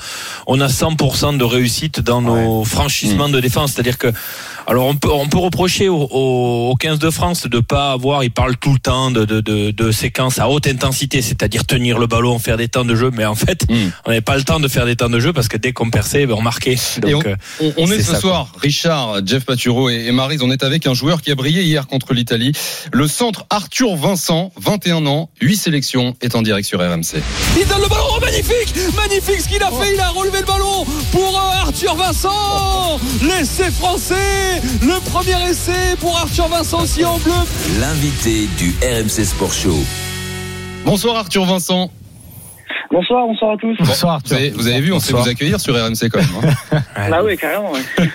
[0.47, 4.09] on a 100% de réussite dans nos franchissements de défense, c'est-à-dire que,
[4.67, 8.23] alors on peut, on peut reprocher au, au, au 15 de France de pas avoir,
[8.25, 11.99] il parle tout le temps de, de, de, de séquences à haute intensité, c'est-à-dire tenir
[11.99, 13.75] le ballon, faire des temps de jeu, mais en fait, Mm.
[14.07, 15.91] on n'avait pas le temps de faire des temps de jeu parce que dès qu'on
[15.91, 16.77] perçait, ben, on marquait.
[17.07, 20.13] Et Donc, on, euh, on- on est, ce ça, soir, Richard, Jeff Paturo et, et
[20.13, 22.53] Marise, on est avec un joueur qui a brillé hier contre l'Italie.
[22.93, 27.23] Le centre Arthur Vincent, 21 ans, 8 sélections, est en direct sur RMC.
[27.61, 30.47] Il donne le ballon, oh, magnifique Magnifique ce qu'il a fait, il a relevé le
[30.47, 37.19] ballon pour euh, Arthur Vincent L'essai français Le premier essai pour Arthur Vincent aussi en
[37.19, 37.33] bleu
[37.81, 39.79] L'invité du RMC Sport Show.
[40.85, 41.91] Bonsoir Arthur Vincent.
[42.91, 43.77] Bonsoir, bonsoir à tous.
[43.79, 46.53] Bonsoir, Vous avez, vous avez vu, on sait vous accueillir sur RMC quand même.
[46.73, 46.83] hein.
[47.11, 47.73] Bah oui, carrément.
[47.73, 47.81] ouais.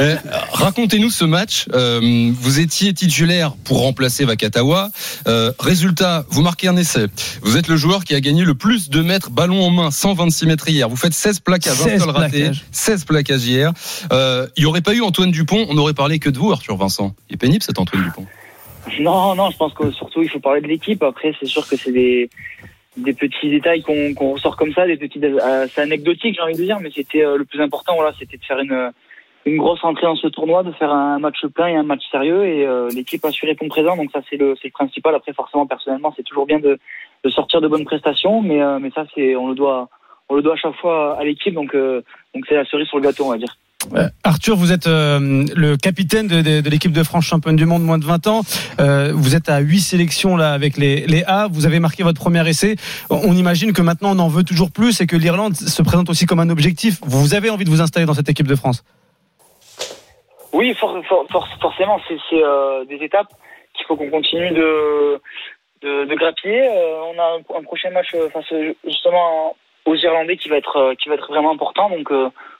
[0.00, 0.16] Euh,
[0.52, 1.66] Racontez-nous ce match.
[1.72, 4.90] Euh, vous étiez titulaire pour remplacer Vakatawa.
[5.26, 7.06] Euh, résultat, vous marquez un essai.
[7.42, 10.46] Vous êtes le joueur qui a gagné le plus de mètres ballon en main, 126
[10.46, 10.88] mètres hier.
[10.88, 12.64] Vous faites 16 plaquages, un 16 seul raté, plaquages.
[12.72, 13.72] 16 plaquages hier.
[14.12, 16.76] Euh, Il n'y aurait pas eu Antoine Dupont, on n'aurait parlé que de vous, Arthur
[16.76, 17.14] Vincent.
[17.30, 18.26] Il est pénible cet Antoine Dupont.
[19.00, 21.02] Non, non, je pense que surtout il faut parler de l'équipe.
[21.02, 22.28] Après, c'est sûr que c'est des,
[22.96, 26.62] des petits détails qu'on ressort comme ça, des petits, euh, c'est anecdotique, j'ai envie de
[26.62, 27.94] dire, mais c'était euh, le plus important.
[27.94, 28.92] Voilà, c'était de faire une
[29.46, 32.44] une grosse entrée dans ce tournoi, de faire un match plein et un match sérieux.
[32.44, 35.14] Et euh, l'équipe a su répondre présent, donc ça c'est le le principal.
[35.14, 36.78] Après, forcément, personnellement, c'est toujours bien de
[37.24, 39.88] de sortir de bonnes prestations, mais euh, mais ça c'est on le doit
[40.28, 42.02] on le doit à chaque fois à l'équipe, donc euh,
[42.34, 43.56] donc c'est la cerise sur le gâteau, on va dire.
[43.94, 47.98] Euh, Arthur, vous êtes euh, le capitaine de, l'équipe de France championne du monde moins
[47.98, 48.40] de 20 ans.
[48.80, 51.48] Euh, vous êtes à 8 sélections là avec les, A.
[51.50, 52.76] Vous avez marqué votre premier essai.
[53.10, 56.26] On, imagine que maintenant on en veut toujours plus et que l'Irlande se présente aussi
[56.26, 56.98] comme un objectif.
[57.02, 58.84] Vous avez envie de vous installer dans cette équipe de France?
[60.52, 62.16] Oui, for- for- for- forcément, c'est
[62.88, 63.28] des étapes
[63.74, 65.20] qu'il faut qu'on continue de,
[65.82, 66.68] de, grappiller.
[66.68, 68.52] On a un, prochain match face
[68.86, 71.90] justement aux Irlandais qui va être qui va être vraiment important.
[71.90, 72.10] Donc,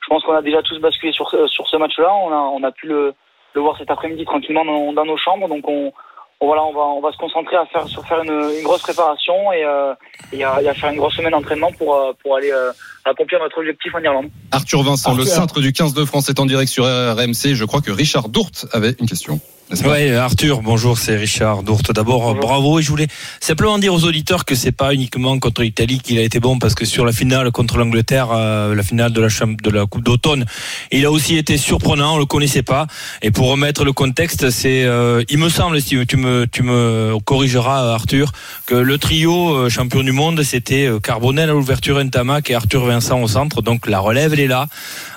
[0.06, 2.14] je pense qu'on a déjà tous basculé sur ce- sur ce match-là.
[2.14, 3.12] On a on a pu le,
[3.54, 5.48] le voir cet après-midi tranquillement dans, dans nos chambres.
[5.48, 5.92] Donc, on,
[6.40, 8.82] on- voilà, on va on va se concentrer à faire sur faire une, une grosse
[8.82, 9.94] préparation et, euh,
[10.32, 12.70] et à, et à faire une grosse semaine d'entraînement pour euh, pour aller euh,
[13.04, 14.28] accomplir notre objectif en Irlande.
[14.52, 17.54] Arthur Vincent, le cintre du 15 de France est en direct sur RMC.
[17.54, 19.40] Je crois que Richard Dourte avait une question.
[19.84, 21.90] Ouais, Arthur, bonjour, c'est Richard Dourte.
[21.92, 22.78] D'abord, bravo.
[22.78, 23.08] Et je voulais
[23.40, 26.76] simplement dire aux auditeurs que c'est pas uniquement contre l'Italie qu'il a été bon, parce
[26.76, 30.04] que sur la finale contre l'Angleterre, euh, la finale de la, champ- de la Coupe
[30.04, 30.44] d'automne,
[30.92, 32.86] il a aussi été surprenant, on le connaissait pas.
[33.22, 37.18] Et pour remettre le contexte, c'est, euh, il me semble, si tu me, tu me
[37.24, 38.30] corrigeras, Arthur,
[38.66, 43.20] que le trio euh, champion du monde, c'était Carbonel à l'ouverture, Ntamak et Arthur Vincent
[43.20, 43.62] au centre.
[43.62, 44.68] Donc la relève, elle est là.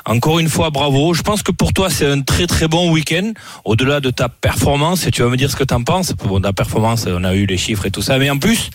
[0.10, 1.14] Encore une fois, bravo.
[1.14, 3.34] Je pense que pour toi, c'est un très très bon week-end.
[3.64, 6.14] Au-delà de ta performance, et tu vas me dire ce que tu en penses.
[6.14, 8.18] Bon, ta performance, on a eu les chiffres et tout ça.
[8.18, 8.72] Mais en plus,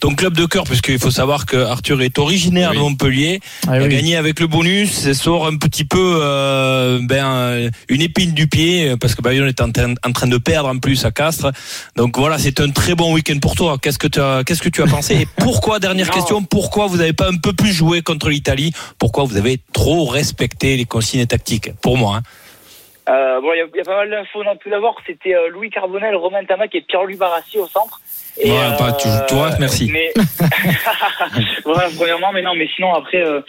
[0.00, 2.76] ton club de cœur, puisqu'il faut savoir que Arthur est originaire Oui.
[2.76, 3.88] de Montpellier, Ah il a oui.
[3.88, 8.46] gagné avec le bonus, ça sort un petit peu euh, ben, euh, une épine du
[8.46, 11.50] pied, parce que Bayonne est en train, en train de perdre en plus à Castres.
[11.96, 13.78] Donc voilà, c'est un très bon week-end pour toi.
[13.80, 15.14] Qu'est-ce que tu as, qu'est-ce que tu as pensé?
[15.22, 16.12] Et pourquoi, dernière Non.
[16.12, 18.72] question, pourquoi vous n'avez pas un peu plus joué contre l'Italie?
[18.98, 21.70] Pourquoi vous avez trop respecté les consignes tactiques?
[21.80, 22.16] Pour moi.
[22.18, 22.22] Hein.
[23.08, 24.42] Euh, bon, il y, a- il y a pas mal d'infos.
[24.62, 28.00] Tout d'abord, c'était euh, Louis Carbonel, Romain Tamac et Pierre-Louis Barassi au centre.
[28.42, 29.90] Et, Ouais, pas tu- tu vois, merci.
[29.92, 30.12] Mais
[31.64, 33.40] voilà, premièrement, mais non, mais sinon après, euh,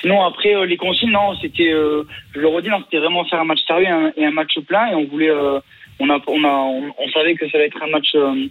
[0.00, 3.40] sinon après euh, les consignes, non, c'était, euh, je le redis, non, c'était vraiment faire
[3.40, 4.88] un match sérieux et un, et un match plein.
[4.88, 5.60] Et on voulait, euh,
[6.00, 8.10] on a, on a, on, on savait que ça allait être un match.
[8.14, 8.46] euh,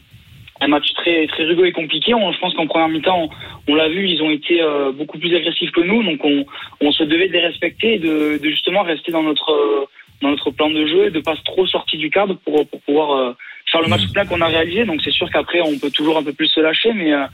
[0.61, 2.13] un match très très rugueux et compliqué.
[2.13, 3.29] On, je pense qu'en première mi-temps,
[3.69, 6.45] on, l'a vu, ils ont été euh, beaucoup plus agressifs que nous, donc on,
[6.81, 9.85] on se devait de les respecter et de, de justement rester dans notre euh,
[10.21, 13.35] dans notre plan de jeu et de pas trop sortir du cadre pour, pour pouvoir
[13.71, 14.85] faire le match plein qu'on a réalisé.
[14.85, 17.25] Donc c'est sûr qu'après on peut toujours un peu plus se lâcher, mais euh,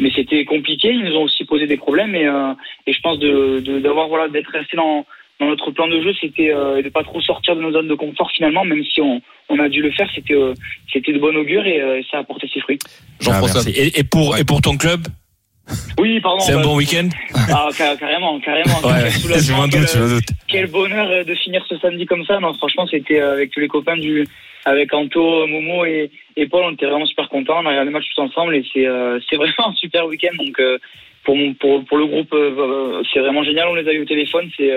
[0.00, 0.88] mais c'était compliqué.
[0.92, 2.52] Ils nous ont aussi posé des problèmes et, euh,
[2.86, 5.04] et je pense de de- d'avoir voilà d'être resté dans
[5.40, 7.94] dans notre plan de jeu, c'était euh, de pas trop sortir de nos zones de
[7.94, 10.54] confort finalement, même si on on a dû le faire, c'était euh,
[10.92, 12.78] c'était de bon augure et euh, ça a porté ses fruits.
[13.20, 13.62] Jean-François.
[13.66, 15.00] Ah, et, et pour, et pour ton club,
[15.98, 16.40] Oui, pardon.
[16.40, 17.08] c'est un bah, bon week-end?
[17.34, 18.78] Ah, ca- carrément, carrément.
[18.84, 20.28] Ouais, je m'en doute, je m'en doute.
[20.52, 22.38] Quel bonheur euh, de finir ce samedi comme ça.
[22.38, 24.28] Non, franchement, c'était euh, avec tous les copains du,
[24.64, 26.10] avec Anto, Momo et,
[26.50, 27.60] Paul, on était vraiment super contents.
[27.62, 30.36] On a regardé le match tous ensemble et c'est, euh, c'est vraiment un super week-end.
[30.36, 30.60] Donc,
[31.24, 32.34] pour, pour, pour le groupe,
[33.12, 33.68] c'est vraiment génial.
[33.68, 34.50] On les a eu au téléphone.
[34.56, 34.70] C'est,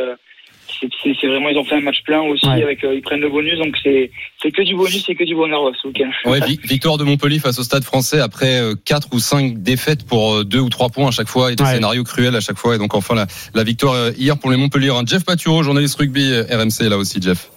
[0.80, 2.45] c'est, c'est, c'est vraiment, ils ont fait un match plein aussi.
[2.47, 2.63] Ouais.
[2.63, 3.58] Avec, euh, ils prennent le bonus.
[3.58, 6.10] Donc, c'est, c'est que du bonus, c'est que du bonheur ce week-end.
[6.30, 10.06] Ouais, vi- victoire de Montpellier face au Stade Français après euh, quatre ou cinq défaites
[10.06, 11.73] pour euh, deux ou trois points à chaque fois et des Ouais.
[11.73, 12.75] scénarios cruels à chaque fois.
[12.75, 14.91] Et donc enfin la, la victoire euh, hier pour les Montpellier.
[15.06, 17.49] Jeff Paturo, journaliste rugby RMC là aussi, Jeff.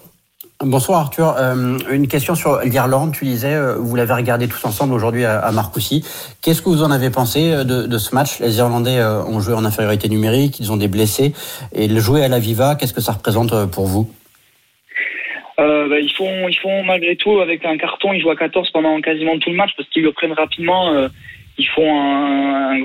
[0.65, 1.35] Bonsoir Arthur.
[1.37, 3.13] Euh, une question sur l'Irlande.
[3.13, 6.03] Tu disais, euh, vous l'avez regardé tous ensemble aujourd'hui à, à Marcoussis.
[6.41, 8.41] Qu'est-ce que vous en avez pensé euh, de, ce match?
[8.41, 11.31] Les Irlandais ont joué en infériorité numérique, ils ont des blessés.
[11.73, 14.11] Et le jouer à la Viva, qu'est-ce que ça représente pour vous?
[15.57, 18.99] Bah, ils font, ils font malgré tout avec un carton, ils jouent à 14 pendant
[18.99, 21.07] quasiment tout le match parce qu'ils le prennent rapidement.
[21.59, 21.91] Ils font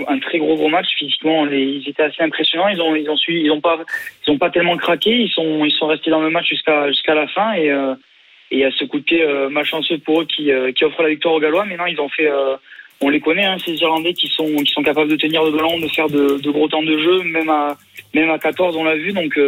[0.09, 1.47] un, très gros gros match physiquement.
[1.47, 2.69] Ils étaient assez impressionnants.
[2.69, 3.79] Ils ont, ils ont su, ils ont pas,
[4.27, 5.13] ils ont pas tellement craqué.
[5.13, 7.95] Ils sont, ils sont restés dans le match jusqu'à jusqu'à la fin et euh,
[8.51, 11.35] il y a ce coup euh, malchanceux pour eux qui, euh, qui offre la victoire
[11.35, 11.65] aux Gallois.
[11.67, 12.29] Mais non, ils ont fait.
[12.29, 12.57] euh,
[13.01, 15.79] on les connaît, hein, ces Irlandais qui sont qui sont capables de tenir le ballon,
[15.79, 17.77] de faire de, gros temps de jeu, même à
[18.13, 19.13] même à 14, on l'a vu.
[19.13, 19.39] Donc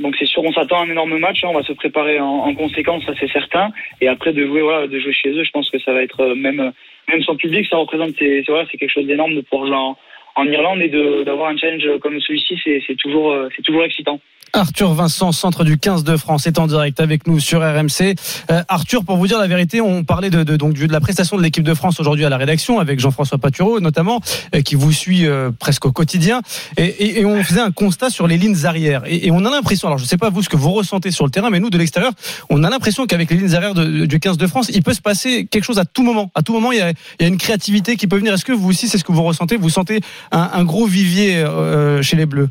[0.00, 1.44] donc c'est sûr, on s'attend à un énorme match.
[1.44, 1.48] hein.
[1.50, 3.70] on va se préparer en, en conséquence, ça c'est certain.
[4.00, 6.24] Et après de jouer, voilà, de jouer chez eux, je pense que ça va être
[6.34, 6.72] même
[7.08, 9.96] même sans public, ça représente, c'est voilà, c'est quelque chose d'énorme de pouvoir jouer en,
[10.36, 10.88] en Irlande et
[11.24, 14.20] d'avoir un challenge comme celui-ci, c'est c'est toujours euh, c'est toujours excitant.
[14.52, 18.14] Arthur Vincent, centre du 15 de France, est en direct avec nous sur RMC.
[18.50, 21.36] Euh, Arthur, pour vous dire la vérité, on parlait de, de- donc de la prestation
[21.36, 24.20] de l'équipe de France aujourd'hui à la rédaction avec Jean-François Patureau notamment,
[24.54, 26.42] euh, qui vous suit euh, presque au quotidien,
[26.76, 29.02] et, et- et on faisait un constat sur les lignes arrières.
[29.06, 31.10] Et, et on a l'impression, alors je ne sais pas vous ce que vous ressentez
[31.10, 32.12] sur le terrain, mais nous de l'extérieur,
[32.50, 35.46] on a l'impression qu'avec les lignes arrières du 15 de France, il peut se passer
[35.46, 36.30] quelque chose à tout moment.
[36.34, 38.34] À tout moment, il y a, il y a une créativité qui peut venir.
[38.34, 39.56] Est-ce que vous aussi, c'est ce que vous ressentez?
[39.56, 40.00] Vous sentez
[40.32, 42.48] un, un gros vivier euh, chez les Bleus?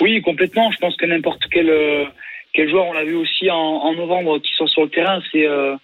[0.00, 0.70] Oui, complètement.
[0.70, 2.04] Je pense que n'importe quel euh,
[2.52, 5.76] quel joueur, on l'a vu aussi en, novembre, qui sont sur le terrain, c'est euh,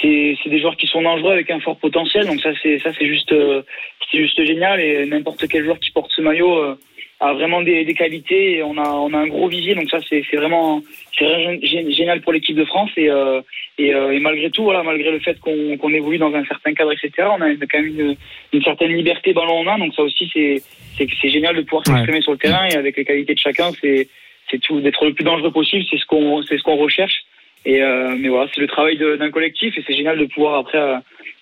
[0.00, 2.26] c'est c'est des joueurs qui sont dangereux avec un fort potentiel.
[2.26, 3.62] Donc ça c'est ça c'est juste euh,
[4.10, 6.76] c'est juste génial et n'importe quel joueur qui porte ce maillot
[7.20, 9.74] a vraiment des, des qualités et on a on a un gros vivier.
[9.74, 10.80] Donc ça c'est c'est vraiment
[11.20, 13.40] vraiment gé- génial pour l'équipe de France et euh,
[13.78, 16.72] et, euh, et malgré tout voilà malgré le fait qu'on qu'on évolue dans un certain
[16.72, 17.28] cadre etc.
[17.36, 18.16] On a quand même une,
[18.54, 19.78] une certaine liberté ballon en main.
[19.78, 23.34] Donc ça aussi c'est génial de pouvoir s'exprimer sur le terrain et avec les qualités
[23.34, 24.08] de chacun c'est
[24.50, 27.18] c'est tout d'être le plus dangereux possible c'est ce qu'on c'est ce qu'on recherche
[27.64, 30.78] et euh, mais voilà c'est le travail d'un collectif et c'est génial de pouvoir après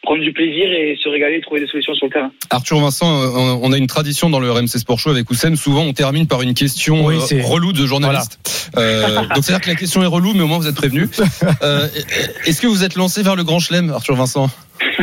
[0.03, 3.59] prendre du plaisir et se régaler trouver des solutions sur le terrain Arthur Vincent, euh,
[3.61, 5.57] on a une tradition dans le RMC Sport Show avec Oussem.
[5.57, 8.39] Souvent, on termine par une question Oui, euh, c'est- relou de journaliste.
[8.77, 11.09] Euh, donc, c'est-à-dire que la question est relou, mais au moins vous êtes prévenu.
[11.63, 11.89] Euh,
[12.47, 14.49] Est-ce que vous êtes lancé vers le Grand Chelem, Arthur Vincent?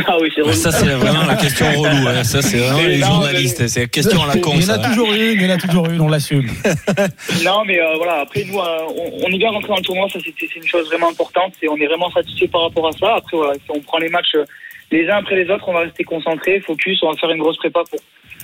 [0.08, 2.08] Ah oui c'est Ça, c'est vraiment la question relou.
[2.08, 2.24] hein.
[2.24, 3.68] Ça, c'est vraiment les non, journalistes.
[3.68, 4.52] C'est la question à la con.
[4.56, 6.50] Il y en a toujours eu une, il y en a toujours eu, on l'assume.
[7.44, 10.08] Non, mais euh, voilà, après, nous, euh, on, on est bien rentré dans le tournoi,
[10.12, 13.16] ça c'est une chose vraiment importante, et on est vraiment satisfait par rapport à ça.
[13.18, 14.46] Après, voilà, si on prend les matchs euh,
[14.92, 17.58] les uns après les autres, on va rester concentré, focus, on va faire une grosse
[17.58, 18.00] prépa pour,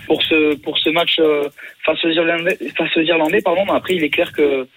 [0.07, 1.49] pour, ce, pour ce match euh,
[1.85, 3.41] face, aux Irlandais, face aux Irlandais.
[3.41, 3.65] Pardon.
[3.65, 4.67] Mais après, il est clair que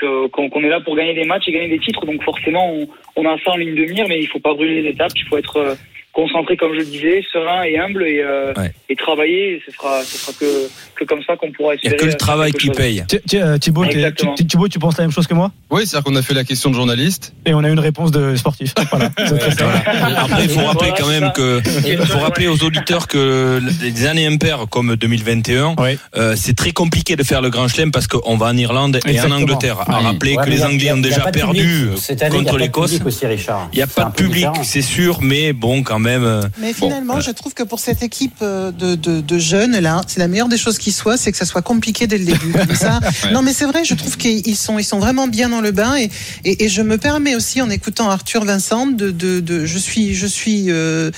[0.00, 3.24] qu'on est là pour gagner des matchs et gagner des titres, donc forcément, on, on
[3.26, 5.38] a ça en ligne de mire, mais il faut pas brûler les étapes, il faut
[5.38, 5.74] être euh,
[6.14, 8.72] concentré, comme je le disais, serein et humble, et, euh, Ouais.
[8.88, 11.94] et travailler, et ce sera, ce sera que, que comme ça qu'on pourra Il n'y
[11.94, 11.94] espérer.
[11.94, 12.76] a que le faire travail qui chose.
[12.76, 13.04] paye.
[13.34, 15.50] Euh, Thibaut, tu- Thibaut, tu penses la même chose que moi?
[15.70, 17.32] Oui, c'est-à-dire qu'on a fait la question de journaliste.
[17.46, 18.72] Et on a une réponse de sportif.
[18.90, 19.10] Voilà.
[19.16, 21.30] Après, il faut rappeler Voilà, quand même ça.
[21.30, 25.98] que, il faut rappeler aux auditeurs que les années impaires comme 2021, Oui.
[26.16, 29.10] euh, c'est très compliqué de faire le Grand Chelem parce qu'on va en Irlande et
[29.10, 29.34] Exactement.
[29.36, 29.80] en Angleterre.
[29.80, 30.04] À Oui.
[30.04, 31.66] rappeler Ouais, que les Anglais a- ont déjà perdu public.
[32.10, 32.90] euh, année, contre pas de l'Écosse.
[32.92, 33.68] public aussi, Richard.
[33.72, 36.03] Il n'y a pas de public, c'est sûr, mais bon, quand même.
[36.06, 40.00] Euh, Mais finalement, je trouve que pour cette équipe euh, de, de, de jeunes là,
[40.06, 42.52] c'est la meilleure des choses qui soit, c'est que ça soit compliqué dès le début.
[42.66, 43.00] Comme ça.
[43.32, 45.96] Non, mais c'est vrai, je trouve qu'ils sont, ils sont vraiment bien dans le bain
[45.96, 46.10] et,
[46.44, 50.14] et, et je me permets aussi en écoutant Arthur Vincent de, de, de je suis,
[50.14, 50.70] je suis.
[50.70, 51.10] Euh,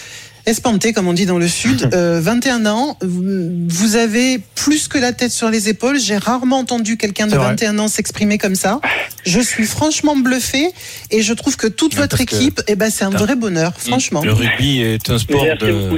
[0.47, 5.13] Espanté, comme on dit dans le sud, euh, 21 ans, vous avez plus que la
[5.13, 5.99] tête sur les épaules.
[5.99, 7.49] J'ai rarement entendu quelqu'un de C'est vrai.
[7.49, 8.81] 21 ans s'exprimer comme ça.
[9.25, 10.69] Je suis franchement bluffé
[11.11, 14.23] et je trouve que toute votre équipe, eh ben, c'est un vrai bonheur, franchement.
[14.23, 15.73] Le rugby est un sport Merci de.
[15.73, 15.97] beaucoup.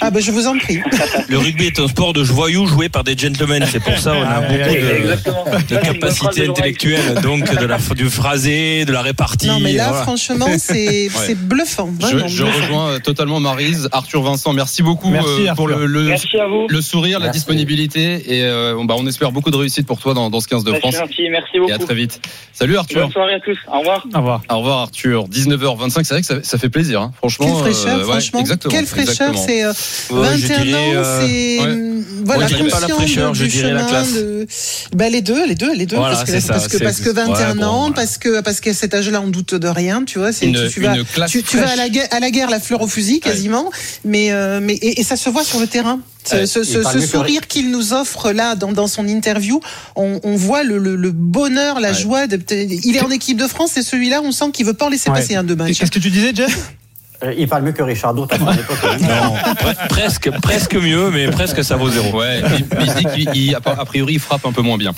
[0.00, 0.78] Ah ben je vous en prie.
[1.28, 3.64] Le rugby est un sport de voyous joué par des gentlemen.
[3.70, 7.78] C'est pour ça on a Ah, beaucoup de, de capacité de intellectuelle, donc de la,
[7.94, 9.48] du phrasé, de la répartie.
[9.48, 10.02] Non mais là voilà.
[10.04, 11.92] franchement c'est bluffant.
[12.00, 12.58] Je, Vraiment je bluffant.
[12.62, 16.46] rejoins euh, totalement Marie Arthur Vincent, merci beaucoup Merci, euh, pour le, le, Merci à
[16.46, 16.66] vous.
[16.68, 20.30] le sourire, la disponibilité et euh, bah, on espère beaucoup de réussite pour toi dans,
[20.30, 20.94] dans ce 15 de France.
[20.96, 21.72] Gentil, merci Et beaucoup.
[21.72, 22.20] à très vite.
[22.52, 23.02] Salut Arthur.
[23.02, 23.58] Bonne soirée à tous.
[23.72, 24.06] Au revoir.
[24.14, 24.42] Au revoir.
[24.50, 25.24] Au revoir Arthur.
[25.28, 27.00] 19h25, c'est vrai que ça, ça fait plaisir.
[27.00, 27.12] hein.
[27.18, 28.40] Franchement, Quelle fraîcheur, euh, ouais, franchement.
[28.40, 29.72] exactement, Quelle fraîcheur, c'est euh,
[30.10, 31.66] Ouais, je 21 dirais, ans, c'est ouais.
[31.66, 34.14] euh, voilà, Ouais, je dirais pas la fraîcheur, je dirais la chemin classe.
[34.14, 34.46] de-
[34.94, 36.84] bah, les deux, les deux, les deux, Voilà, parce que c'est ça, parce que c'est-
[36.84, 37.94] parce que 21 ouais, bon, ans, voilà.
[37.94, 40.32] parce que parce qu'à cet âge-là, on doute de rien, tu vois.
[40.32, 41.76] C'est Une, tu, vas à
[42.20, 43.55] la guerre, la fleur au fusil, quasiment.
[44.04, 46.00] Mais mais, euh, mais et, et ça se voit sur le terrain.
[46.24, 49.60] Ce, que- sourire qu'il nous offre là dans, dans son interview,
[49.94, 51.94] on, on voit le, le, le bonheur, la Ouais.
[51.94, 52.26] joie.
[52.26, 54.88] De, il est en équipe de France et celui-là, on sent qu'il veut pas en
[54.88, 55.20] laisser Ouais.
[55.20, 55.78] passer un deux matchs.
[55.78, 56.56] Qu'est-ce que tu disais, Jeff?
[56.56, 56.60] Euh,
[57.38, 58.78] Il parle mieux que Richard Dourt à son époque.
[59.00, 62.18] Non, pre- presque, presque mieux, mais presque ça vaut zéro.
[62.18, 64.92] Ouais, il, il se dit qu'il il- a priori il frappe un peu moins bien.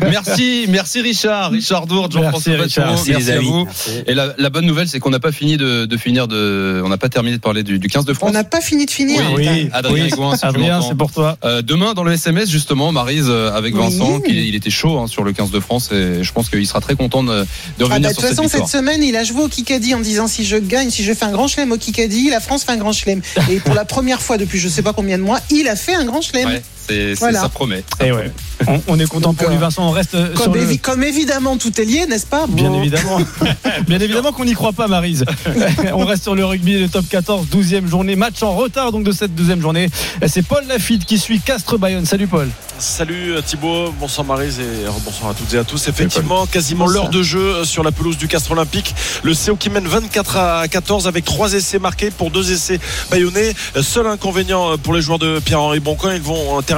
[0.00, 3.64] Merci, merci Richard, Richard Dourde, Jean-François Merci, Merci, à vous.
[3.64, 3.90] Merci.
[4.06, 6.88] Et la, la bonne nouvelle, c'est qu'on n'a pas fini de, de finir de, on
[6.88, 8.32] n'a pas terminé de parler du, du 15 de On France.
[8.32, 9.20] n'a pas fini de finir.
[9.34, 10.36] Oui, Antoine.
[10.42, 11.36] Adrien si c'est pour toi.
[11.44, 13.80] Euh, demain dans le SMS justement, Marise euh, avec Oui.
[13.80, 16.80] Vincent, il était chaud hein, sur le 15 de France et je pense qu'il sera
[16.80, 17.44] très content de, de
[17.80, 19.94] Ah revenir bah, de sur toute cette façon, cette semaine, il a joué au Kikadi
[19.94, 22.72] en disant si je gagne, si je fais un grand au Kikadi, la France fait
[22.72, 23.20] un grand chelem.
[23.50, 25.94] Et pour la première fois depuis je sais pas combien de mois, il a fait
[25.94, 26.60] un grand chelem.
[26.88, 27.40] C'est, Voilà.
[27.40, 27.84] ça promet.
[28.04, 28.30] Et ouais.
[28.68, 29.86] On, on est content pour lui, Vincent.
[29.88, 30.62] On reste euh, sur Comme, le.
[30.64, 32.46] évi- comme évidemment tout est lié, n'est-ce pas?
[32.48, 33.18] Bien évidemment.
[33.88, 35.24] Bien évidemment qu'on n'y croit pas, Marise.
[35.94, 38.14] On reste sur le rugby, le top 14, 12e journée.
[38.16, 39.88] Match en retard donc de cette deuxième journée.
[40.26, 42.06] C'est Paul Lafitte qui suit Castres Bayonne.
[42.06, 42.48] Salut Paul.
[42.78, 45.88] Salut euh, Thibaut, bonsoir Marise et bonsoir à toutes et à tous.
[45.88, 48.94] Effectivement, quasiment l'heure de jeu euh, sur la pelouse du Castre Olympique.
[49.22, 52.78] Le CO qui mène 24 à 14 avec trois essais marqués pour deux essais
[53.10, 53.54] bayonnais.
[53.76, 56.71] Euh, Seul inconvénient euh, pour les joueurs de Pierre-Henri Boncoin, ils vont euh, terminer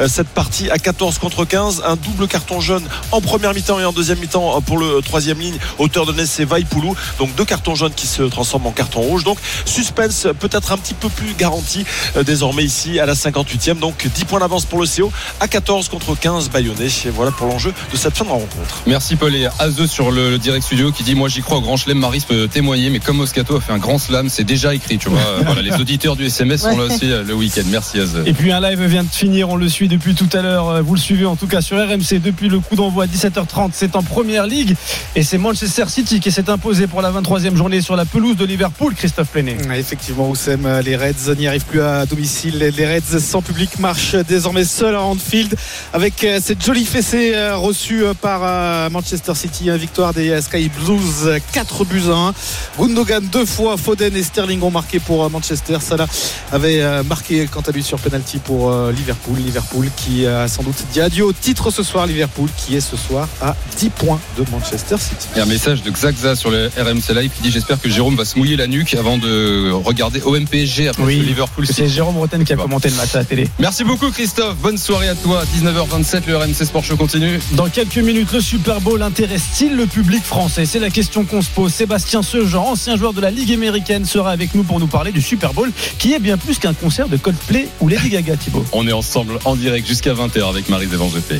[0.00, 1.82] euh, cette partie à 14 contre 15.
[1.86, 5.38] Un double carton jaune en première mi-temps et en deuxième mi-temps euh, pour le troisième
[5.38, 5.58] ligne.
[5.78, 6.94] Auteur de c'est Vaipoulou.
[7.18, 9.24] Donc deux cartons jaunes qui se transforment en carton rouge.
[9.24, 11.84] Donc suspense peut-être un petit peu plus garanti
[12.16, 13.78] euh, désormais ici à la 58e.
[13.78, 16.88] Donc 10 points d'avance pour le CO à 14 contre 15 bayonnais.
[17.06, 18.82] Et voilà pour l'enjeu de cette fin de rencontre.
[18.86, 21.60] Merci Paul et Azeux sur le, le direct studio qui dit moi j'y crois au
[21.62, 24.74] grand chelem Maris peut témoigner mais comme Moscato a fait un grand slam c'est déjà
[24.74, 27.62] écrit tu vois Euh, voilà les auditeurs du SMS sont là aussi euh, le week-end
[27.70, 30.42] merci Azeux Et puis un live vient de finir, on le suit depuis tout à
[30.42, 30.68] l'heure.
[30.68, 33.70] Euh, Vous le suivez en tout cas sur RMC depuis le coup d'envoi à 17h30.
[33.72, 34.74] C'est en première ligue
[35.14, 38.44] et c'est Manchester City qui s'est imposé pour la 23e journée sur la pelouse de
[38.44, 38.94] Liverpool.
[38.94, 39.56] Christophe Plenet.
[39.76, 42.58] Effectivement, Oussem, euh, les Reds n'y arrivent plus à domicile.
[42.76, 45.54] Les Reds sans public marchent désormais seuls à Anfield
[45.92, 49.68] avec euh, cette jolie fessée reçue par Manchester City.
[49.68, 52.34] Une victoire des Sky Blues, euh, 4 buts à 1.
[52.78, 55.76] Gundogan deux fois, Foden et Sterling ont marqué pour Manchester.
[55.80, 56.06] Salah
[56.50, 58.92] avait marqué quant à lui sur penalty pour euh,
[59.28, 59.44] Liverpool.
[59.50, 62.06] Liverpool qui a sans doute dit adieu au titre ce soir.
[62.06, 65.28] Liverpool qui est ce soir à 10 points de Manchester City.
[65.34, 67.88] Il y a un message de Xaxa sur le RMC Live qui dit j'espère que
[67.90, 71.74] Jérôme va se mouiller la nuque avant de regarder OMPG après Oui, ce Liverpool C'est
[71.74, 71.88] City.
[71.88, 73.48] Jérôme Roten qui a commenté le match à la télé.
[73.58, 77.98] Merci beaucoup Christophe bonne soirée à toi 19h27 le RMC Sport Show continue Dans quelques
[77.98, 81.72] minutes, le Super Bowl intéresse-t-il le public français C'est la question qu'on se pose.
[81.72, 85.20] Sébastien Sejean, ancien joueur de la Ligue américaine, sera avec nous pour nous parler du
[85.20, 88.64] Super Bowl, qui est bien plus qu'un concert de Coldplay ou Lady Gaga, Thibaut.
[88.72, 91.38] on est ensemble en direct jusqu'à 20h avec Marie Evangépé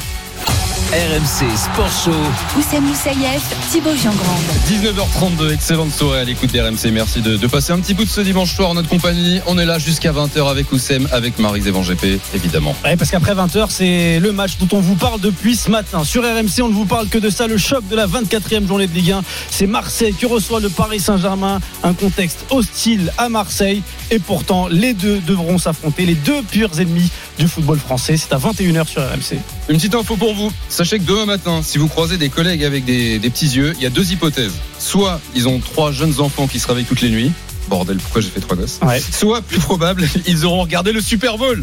[0.91, 2.59] RMC Sport Show.
[2.59, 4.43] Oussem Moussaïef, Thibaut Giangrande.
[4.67, 6.91] 19h32, excellente soirée à l'écoute des RMC.
[6.93, 9.41] Merci de, de passer un petit bout de ce dimanche soir en notre compagnie.
[9.47, 12.75] On est là jusqu'à 20h avec Oussem, avec Marie Evangépé, évidemment.
[12.85, 16.03] Ouais, parce qu'après 20h, c'est le match dont on vous parle depuis ce matin.
[16.03, 18.89] Sur RMC, on ne vous parle que de ça, le choc de la 24e journée
[18.89, 19.23] de Ligue 1.
[19.49, 21.61] C'est Marseille qui reçoit le Paris Saint-Germain.
[21.85, 23.85] Un contexte hostile à Marseille.
[24.11, 28.17] Et pourtant, les deux devront s'affronter, les deux purs ennemis du football français.
[28.17, 29.39] C'est à 21h sur RMC.
[29.69, 30.53] Une petite info pour vous.
[30.69, 33.83] Sachez que demain matin, si vous croisez des collègues avec des, des petits yeux, il
[33.83, 34.55] y a deux hypothèses.
[34.79, 37.33] Soit ils ont trois jeunes enfants qui se réveillent toutes les nuits.
[37.69, 39.01] Bordel, pourquoi j'ai fait trois gosses Ouais.
[39.01, 41.63] Soit, plus probable, ils auront regardé le Super Bowl.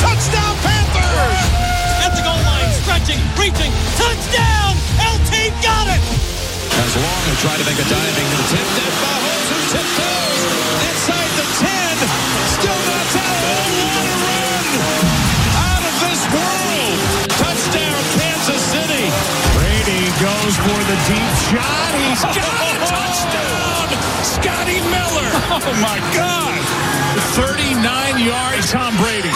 [0.00, 1.44] Touchdown Panthers!
[2.04, 4.76] At the goal line, stretching, reaching, touchdown!
[4.98, 6.02] LT got it!
[6.76, 8.26] As long as trying to make a diving
[9.02, 10.25] Mahomes who
[20.20, 21.90] goes for the deep shot.
[22.00, 23.88] He's got a touchdown!
[24.24, 25.30] Scotty Miller!
[25.52, 26.56] Oh my God!
[27.36, 29.30] 39 yards, Tom Brady.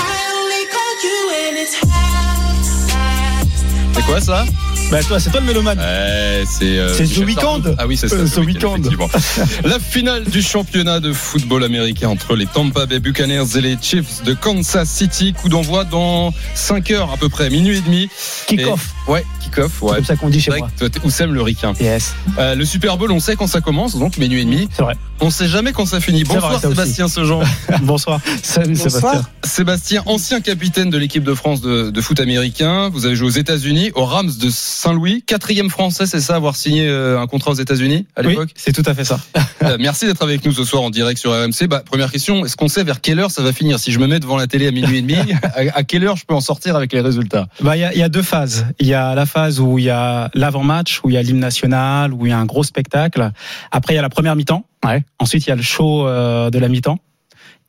[3.92, 4.44] C'est quoi ça
[4.90, 5.78] Bah, toi, c'est toi le mélomane.
[5.78, 6.76] Ouais, c'est.
[6.78, 6.92] euh,
[7.24, 7.40] Weeknd.
[7.40, 7.68] Sardou.
[7.78, 8.16] Ah oui, c'est ça.
[8.16, 8.76] Euh, The The Weeknd.
[8.78, 9.08] effectivement.
[9.64, 14.24] La finale du championnat de football américain entre les Tampa Bay Buccaneers et les Chiefs
[14.24, 15.32] de Kansas City.
[15.32, 18.08] Coup d'envoi dans 5 heures à peu près, minuit et demi.
[18.48, 18.88] Kick-off.
[19.06, 19.80] Ouais, kick-off.
[19.80, 19.90] Ouais.
[19.90, 20.68] C'est comme ça qu'on dit chez moi.
[20.76, 21.72] toi, Oussem le ricain.
[21.80, 22.14] Yes.
[22.38, 24.68] Euh, le Super Bowl, on sait quand ça commence, donc minuit et demi.
[24.76, 24.96] C'est vrai.
[25.20, 26.24] On sait jamais quand ça finit.
[26.24, 26.68] Bonsoir vrai, ça.
[26.68, 27.42] Sébastien Sejean.
[27.82, 28.20] Bonsoir.
[28.42, 29.22] Salut Sébastien.
[29.44, 32.88] Sébastien, ancien capitaine de l'équipe de France de, de foot américain.
[32.92, 35.22] Vous avez joué aux États-Unis, aux Rams de Saint-Louis.
[35.26, 38.72] Quatrième français, c'est ça, avoir signé euh, un contrat aux États-Unis à Oui, l'époque c'est
[38.72, 39.20] tout à fait ça.
[39.62, 41.66] Euh, Merci d'être avec nous ce soir en direct sur RMC.
[41.68, 43.78] Bah, première question, est-ce qu'on sait vers quelle heure ça va finir?
[43.78, 46.16] Si je me mets devant la télé à minuit et demi, à, à quelle heure
[46.16, 47.46] je peux en sortir avec les résultats?
[47.60, 48.64] Bah, il y a, y a deux phases.
[48.78, 51.40] Il y a la phase où il y a l'avant-match, où il y a l'hymne
[51.40, 53.30] national, où il y a un gros spectacle.
[53.70, 54.64] Après, il y a la première mi-temps.
[54.82, 55.04] Ouais.
[55.18, 56.98] Ensuite, il y a le show euh, de la mi-temps.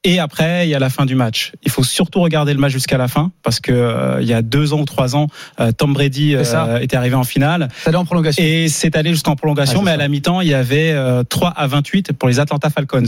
[0.04, 1.52] Et après, il y a la fin du match.
[1.64, 4.42] Il faut surtout regarder le match jusqu'à la fin, parce que euh, il y a
[4.42, 5.28] deux ans ou trois ans,
[5.60, 7.68] euh, Tom Brady euh, était arrivé en finale.
[7.84, 8.44] Ça allait en prolongation.
[8.44, 9.96] Et c'est allé jusqu'en prolongation, Ah, mais ça.
[9.96, 13.04] à la mi-temps, il y avait euh, 3 à 28 pour les Atlanta Falcons.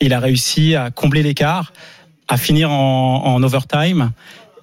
[0.00, 1.72] Il a réussi à combler l'écart,
[2.28, 4.12] à finir en, en overtime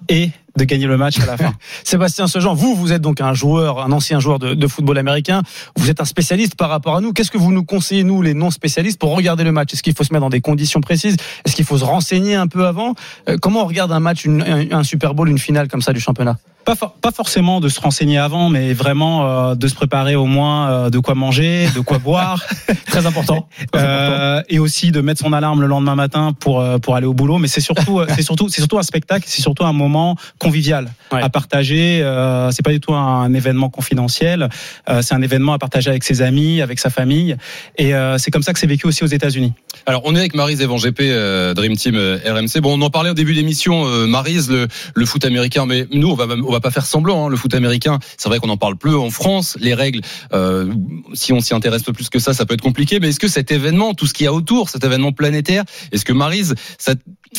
[0.08, 1.52] et de gagner le match à la fin.
[1.84, 5.42] Sébastien Sejean, vous, vous êtes donc un joueur, un ancien joueur de, football américain.
[5.76, 7.12] Vous êtes un spécialiste par rapport à nous.
[7.12, 9.72] Qu'est-ce que vous nous conseillez, nous, les non-spécialistes, pour regarder le match?
[9.72, 11.16] Est-ce qu'il faut se mettre dans des conditions précises?
[11.44, 12.94] Est-ce qu'il faut se renseigner un peu avant?
[13.28, 16.38] Euh, Comment on regarde un match, un Super Bowl, une finale comme ça du championnat?
[16.66, 20.26] Pas, for- pas forcément de se renseigner avant, mais vraiment euh, de se préparer au
[20.26, 22.44] moins euh, de quoi manger, de quoi boire,
[22.86, 23.48] Très important.
[23.72, 24.12] Très important.
[24.12, 27.14] euh, et aussi de mettre son alarme le lendemain matin pour euh, pour aller au
[27.14, 27.38] boulot.
[27.38, 30.90] Mais c'est surtout euh, c'est surtout c'est surtout un spectacle, c'est surtout un moment convivial
[31.12, 31.22] Ouais.
[31.22, 32.00] à partager.
[32.02, 34.48] Euh, c'est pas du tout un, événement confidentiel.
[34.88, 37.36] Euh, c'est un événement à partager avec ses amis, avec sa famille.
[37.78, 39.52] Et euh, c'est comme ça que c'est vécu aussi aux États-Unis.
[39.86, 42.60] Alors, on est avec Marise Evan GP, euh, Dream Team euh, RMC.
[42.60, 45.86] Bon, on en parlait au début de l'émission, euh, Marise, le, le foot américain, mais
[45.92, 47.26] nous, on va, même- on va pas faire semblant.
[47.26, 49.56] hein, le foot américain, c'est vrai qu'on en parle peu en France.
[49.60, 50.00] Les règles,
[50.32, 50.72] euh,
[51.14, 53.00] si on s'y intéresse pas plus que ça, ça peut être compliqué.
[53.00, 56.04] Mais est-ce que cet événement, tout ce qu'il y a autour, cet événement planétaire, est-ce
[56.04, 56.94] que Marise, ça,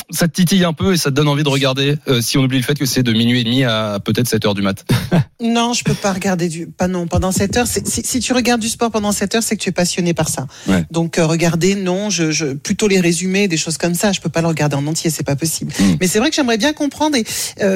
[0.10, 2.44] ça te titille un peu et ça te donne envie de regarder euh, si on
[2.44, 4.86] oublie le fait que c'est de minuit et demi à peut-être 7 heures du mat?
[5.40, 6.66] Non, je peux pas regarder du.
[6.66, 7.68] Pas non, pendant 7 heures.
[7.68, 10.30] Si, si tu regardes du sport pendant 7 heures, c'est que tu es passionné par
[10.30, 10.48] ça.
[10.68, 10.84] Ouais.
[10.90, 14.12] Donc, euh, regarder, non, je, je, plutôt les résumés, des choses comme ça.
[14.12, 15.72] Je peux pas le regarder en entier, c'est pas possible.
[15.80, 15.84] Mm.
[16.02, 17.18] Mais c'est vrai que j'aimerais bien comprendre.
[17.18, 17.24] Et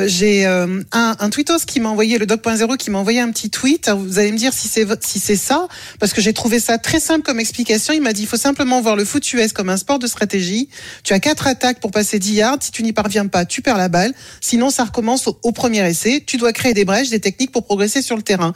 [0.08, 3.90] j'ai un, un tweetos qui m'a envoyé, le doc.0, qui m'a envoyé un petit tweet.
[3.90, 5.68] Vous allez me dire si c'est si c'est ça,
[6.00, 7.96] parce que j'ai trouvé ça très simple comme explication.
[7.96, 10.70] Il m'a dit il faut simplement voir le foot US comme un sport de stratégie.
[11.04, 12.58] Tu as quatre attaques pour passer 10 yards.
[12.62, 14.14] Si tu n'y parviens pas, tu perds la balle.
[14.42, 16.24] Sinon, ça recommence au, au premier essai.
[16.28, 18.54] Tu dois créer des brèches, des techniques pour progresser sur le terrain.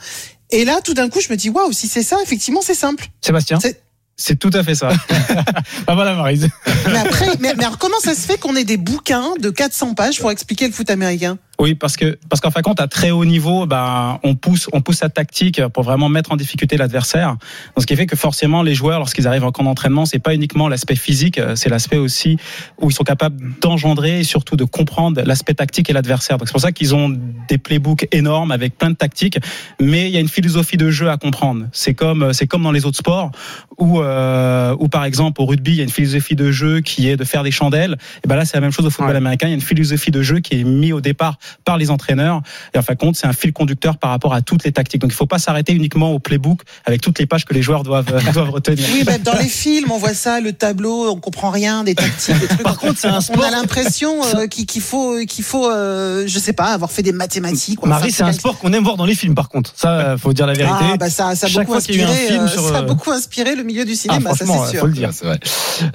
[0.50, 3.08] Et là, tout d'un coup, je me dis waouh, si c'est ça, effectivement, c'est simple.
[3.20, 3.80] Sébastien C'est-
[4.18, 4.88] C'est tout à fait ça.
[5.88, 6.48] Ah voilà, Marise.
[6.90, 9.94] Mais après, mais, mais alors comment ça se fait qu'on ait des bouquins de 400
[9.94, 11.38] pages pour expliquer le foot américain?
[11.58, 14.68] Oui, parce que parce qu'en fin de compte, à très haut niveau, ben on pousse
[14.74, 17.30] on pousse sa tactique pour vraiment mettre en difficulté l'adversaire.
[17.30, 17.38] Donc,
[17.78, 20.68] ce qui fait que forcément les joueurs, lorsqu'ils arrivent en camp d'entraînement, c'est pas uniquement
[20.68, 22.36] l'aspect physique, euh, c'est l'aspect aussi
[22.80, 26.36] où ils sont capables d'engendrer et surtout de comprendre l'aspect tactique et l'adversaire.
[26.36, 27.16] Donc c'est pour ça qu'ils ont
[27.48, 29.38] des playbooks énormes avec plein de tactiques,
[29.80, 31.66] mais il y a une philosophie de jeu à comprendre.
[31.72, 33.30] C'est comme c'est comme dans les autres sports
[33.78, 37.08] où euh, où par exemple au rugby il y a une philosophie de jeu qui
[37.08, 37.96] est de faire des chandelles.
[38.24, 39.16] Et ben là c'est la même chose au football Ouais.
[39.16, 39.46] américain.
[39.46, 42.42] Il y a une philosophie de jeu qui est mise au départ par les entraîneurs.
[42.74, 45.00] Et en fin de compte, c'est un fil conducteur par rapport à toutes les tactiques.
[45.00, 47.62] Donc il ne faut pas s'arrêter uniquement au playbook avec toutes les pages que les
[47.62, 48.86] joueurs doivent, euh, doivent retenir.
[48.92, 52.38] Oui, ben, dans les films, on voit ça, le tableau, on comprend rien, des tactiques,
[52.38, 52.62] des trucs.
[52.62, 53.44] Par contre, c'est un On sport.
[53.44, 57.84] a l'impression euh, qu'il faut, qu'il faut, euh, je sais pas, avoir fait des mathématiques.
[57.84, 59.72] Marie, c'est un sport qu'on aime voir dans les films, par contre.
[59.76, 60.76] Ça, euh, faut dire la vérité.
[60.92, 62.44] Ah, bah ça, ça a Chaque beaucoup fois qu'il y a eu un inspiré, film
[62.44, 64.70] euh, sur, ça a euh, beaucoup inspiré le milieu du Ah, cinéma, ça franchement, c'est
[64.72, 64.80] sûr.
[64.80, 65.10] faut le dire.
[65.12, 65.38] C'est vrai.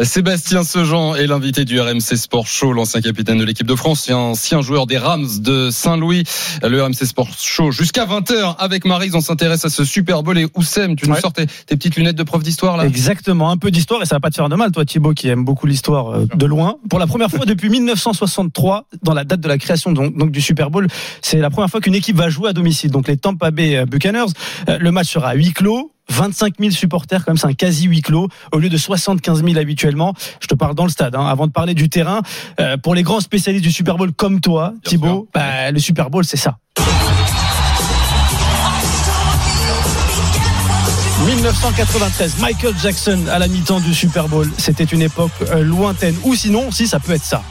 [0.03, 4.13] Sébastien Sejean est l'invité du RMC Sport Show, l'ancien capitaine de l'équipe de France et
[4.13, 6.23] ancien joueur des Rams de Saint-Louis.
[6.63, 10.47] Le RMC Sport Show jusqu'à 20h avec Marise, on s'intéresse à ce Super Bowl et
[10.55, 11.21] Oussem, tu nous Ouais.
[11.21, 12.85] sors tes, tes petites lunettes de prof d'histoire là?
[12.85, 15.27] Exactement, un peu d'histoire et ça va pas te faire de mal, toi Thibaut qui
[15.27, 16.75] aime beaucoup l'histoire euh, de loin.
[16.89, 20.41] Pour la première fois depuis 1963, dans la date de la création donc, donc du
[20.41, 20.87] Super Bowl,
[21.21, 22.91] c'est la première fois qu'une équipe va jouer à domicile.
[22.91, 24.25] Donc les Tampa Bay euh, Buccaneers,
[24.69, 25.91] euh, le match sera à huis clos.
[26.11, 30.13] 25 000 supporters, comme c'est un quasi huis clos, au lieu de 75 000 habituellement.
[30.41, 31.15] Je te parle dans le stade.
[31.15, 31.25] hein.
[31.25, 32.21] Avant de parler du terrain,
[32.59, 36.09] euh, pour les grands spécialistes du Super Bowl comme toi, Bien Thibaut, bah, le Super
[36.09, 36.57] Bowl c'est ça.
[41.25, 44.49] 1993, Michael Jackson à la mi-temps du Super Bowl.
[44.57, 46.15] C'était une époque euh, lointaine.
[46.23, 47.43] Ou sinon, si ça peut être ça.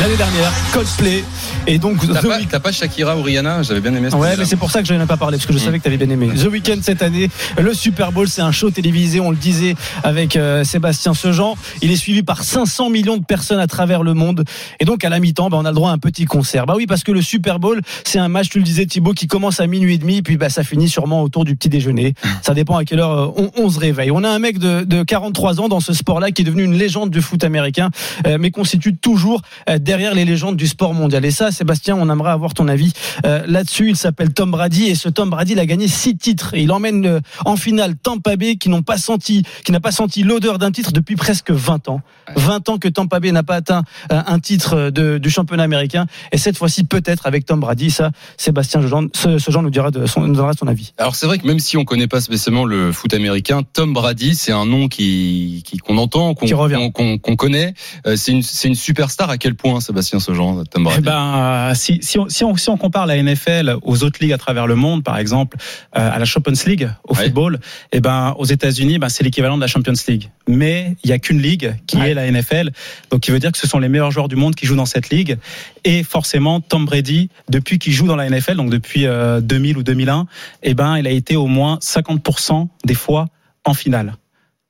[0.00, 1.24] L'année dernière, Coldplay.
[1.66, 4.56] Et donc, T'as pas, t'as pas Shakira ou Rihanna J'avais bien aimé Ouais, mais c'est
[4.56, 5.96] pour ça que je n'en ai pas parlé, parce que je savais que tu avais
[5.96, 6.28] bien aimé.
[6.28, 9.74] The Weeknd cette année, le Super Bowl, c'est un show télévisé, on le disait
[10.04, 11.56] avec euh, Sébastien Sejean.
[11.82, 14.44] Il est suivi par 500 millions de personnes à travers le monde.
[14.78, 16.66] Et donc, à la mi-temps, bah, on a le droit à un petit concert.
[16.66, 19.26] Bah oui, parce que le Super Bowl, c'est un match, tu le disais Thibaut, qui
[19.26, 22.14] commence à minuit et demi, puis bah, ça finit sûrement autour du petit déjeuner.
[22.42, 24.12] Ça dépend à quelle heure euh, on, on se réveille.
[24.12, 26.76] On a un mec de, de 43 ans dans ce sport-là qui est devenu une
[26.78, 27.90] légende du foot américain,
[28.26, 31.24] euh, mais constitue toujours euh, derrière derrière les légendes du sport mondial.
[31.24, 32.92] Et ça, Sébastien, on aimerait avoir ton avis
[33.24, 33.88] euh, là-dessus.
[33.90, 36.70] Il s'appelle Tom Brady et ce Tom Brady, il a gagné six titres et il
[36.72, 40.58] emmène euh, en finale Tampa Bay qui n'ont pas senti, qui n'a pas senti l'odeur
[40.58, 42.00] d'un titre depuis presque 20 ans.
[42.36, 46.06] 20 ans que Tampa Bay n'a pas atteint euh, un titre de, du championnat américain
[46.32, 47.90] et cette fois-ci peut-être avec Tom Brady.
[47.90, 50.92] Ça, Sébastien Jean, ce, ce genre nous dira de son, nous donnera son avis.
[50.98, 54.34] Alors c'est vrai que même si on connaît pas spécialement le foot américain, Tom Brady,
[54.34, 56.76] c'est un nom qui qui- qu'on entend, qu'on Qui revient.
[56.76, 57.74] qu'on qu'on- qu'on connaît.
[58.06, 59.30] Euh, c'est une c'est une superstar.
[59.30, 60.98] À quel point, Sébastien Sejean, Tom Brady?
[61.00, 61.12] Eh ben,
[61.46, 64.38] euh, si, si, on, si, on, si on compare la NFL aux autres ligues à
[64.38, 65.56] travers le monde, par exemple
[65.96, 67.58] euh, à la Champions League au football,
[67.92, 70.30] eh ben, aux États-Unis, ben, c'est l'équivalent de la Champions League.
[70.48, 72.70] Mais il y a qu'une ligue qui est la NFL,
[73.10, 74.86] donc qui veut dire que ce sont les meilleurs joueurs du monde qui jouent dans
[74.86, 75.38] cette ligue.
[75.84, 79.82] Et forcément, Tom Brady, depuis qu'il joue dans la NFL, donc depuis euh, 2000 ou
[79.82, 80.26] 2001,
[80.62, 83.26] eh ben, il a été au moins 50% des fois
[83.64, 84.14] en finale.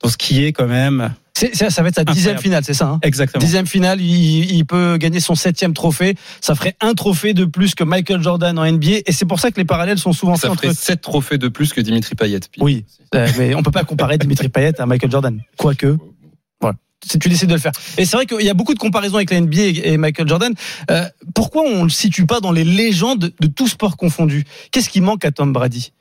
[0.03, 2.87] Donc, ce qui est quand même Ça, ça va être sa dixième finale, c'est ça
[2.87, 2.99] hein?
[3.03, 3.43] Exactement.
[3.43, 6.17] Dixième finale, il, il peut gagner son septième trophée.
[6.41, 8.99] Ça ferait un trophée de plus que Michael Jordan en NBA.
[9.07, 11.39] Et c'est pour ça que les parallèles sont souvent faits Ça entre ferait 7 trophées
[11.39, 12.41] de plus que Dimitri Payet.
[12.51, 12.63] Puis.
[12.63, 12.85] Oui,
[13.15, 15.41] euh, mais on peut pas comparer Dimitri Payet à Michael Jordan.
[15.57, 15.97] Quoique,
[16.61, 16.77] voilà.
[17.05, 17.73] Si tu décides de le faire.
[17.99, 20.53] Et c'est vrai qu'il y a beaucoup de comparaisons avec la NBA et Michael Jordan.
[20.91, 25.01] Euh, pourquoi on le situe pas dans les légendes de tout sport confondu Qu'est-ce qui
[25.01, 25.93] manque à Tom Brady?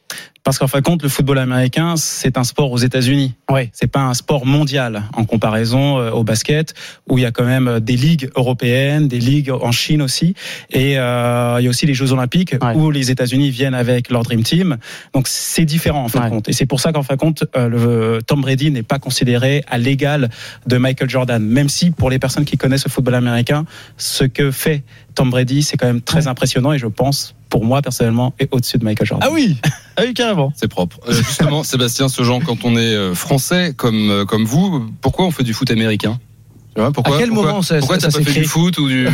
[0.43, 3.33] Parce qu'en fin de compte, le football américain, c'est un sport aux États-Unis.
[3.49, 3.71] Ouais.
[3.73, 6.75] C'est pas un sport mondial en comparaison euh, au basket,
[7.09, 10.35] où il y a quand même euh, des ligues européennes, des ligues en Chine aussi,
[10.71, 14.21] et euh, il y a aussi les Jeux Olympiques où les États-Unis viennent avec leur
[14.21, 14.77] Dream Team.
[15.13, 16.47] Donc c'est différent en fin de compte.
[16.47, 19.63] Et c'est pour ça qu'en fin de compte, euh, le Tom Brady n'est pas considéré
[19.67, 20.29] à l'égal
[20.67, 23.65] de Michael Jordan, même si pour les personnes qui connaissent le football américain,
[23.97, 24.83] ce que fait
[25.15, 28.77] Tom Brady, c'est quand même très impressionnant et je pense, pour moi personnellement, est au-dessus
[28.77, 29.29] de Michael Jordan.
[29.31, 29.55] Ah oui,
[29.95, 30.51] ah oui carrément.
[30.57, 30.99] C'est propre.
[31.07, 35.31] Euh, justement, Sébastien Sejean, quand on est euh, français comme euh, comme vous, pourquoi on
[35.31, 36.19] fait du foot américain?
[36.93, 39.07] Pourquoi, À quel pourquoi, moment ça- Pourquoi ça fait du foot ou du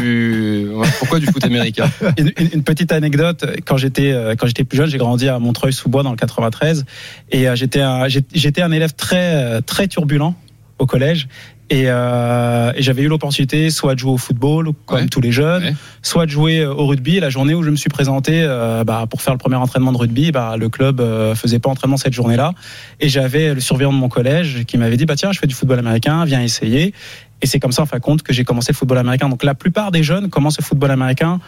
[0.98, 1.88] pourquoi du foot américain?
[2.18, 6.02] Une, une- une petite anecdote quand j'étais quand j'étais plus jeune j'ai grandi à Montreuil-sous-Bois
[6.02, 6.84] dans le 93
[7.30, 10.34] et j'étais un, j'étais un élève très très turbulent
[10.80, 11.28] au collège
[11.72, 15.74] et, euh, et j'avais eu l'opportunité soit de jouer au football comme tous les jeunes
[16.02, 17.16] soit de jouer euh, au rugby.
[17.16, 19.94] Et la journée où je me suis présenté euh, bah, pour faire le premier entraînement
[19.94, 22.54] de rugby bah, le club euh, faisait pas entraînement cette journée là
[23.00, 25.56] et j'avais le surveillant de mon collège qui m'avait dit bah tiens je fais du
[25.56, 26.94] football américain viens essayer.
[27.42, 29.28] Et c'est comme ça, en fin de compte, que j'ai commencé le football américain.
[29.28, 31.40] Donc la plupart des jeunes commencent le football américain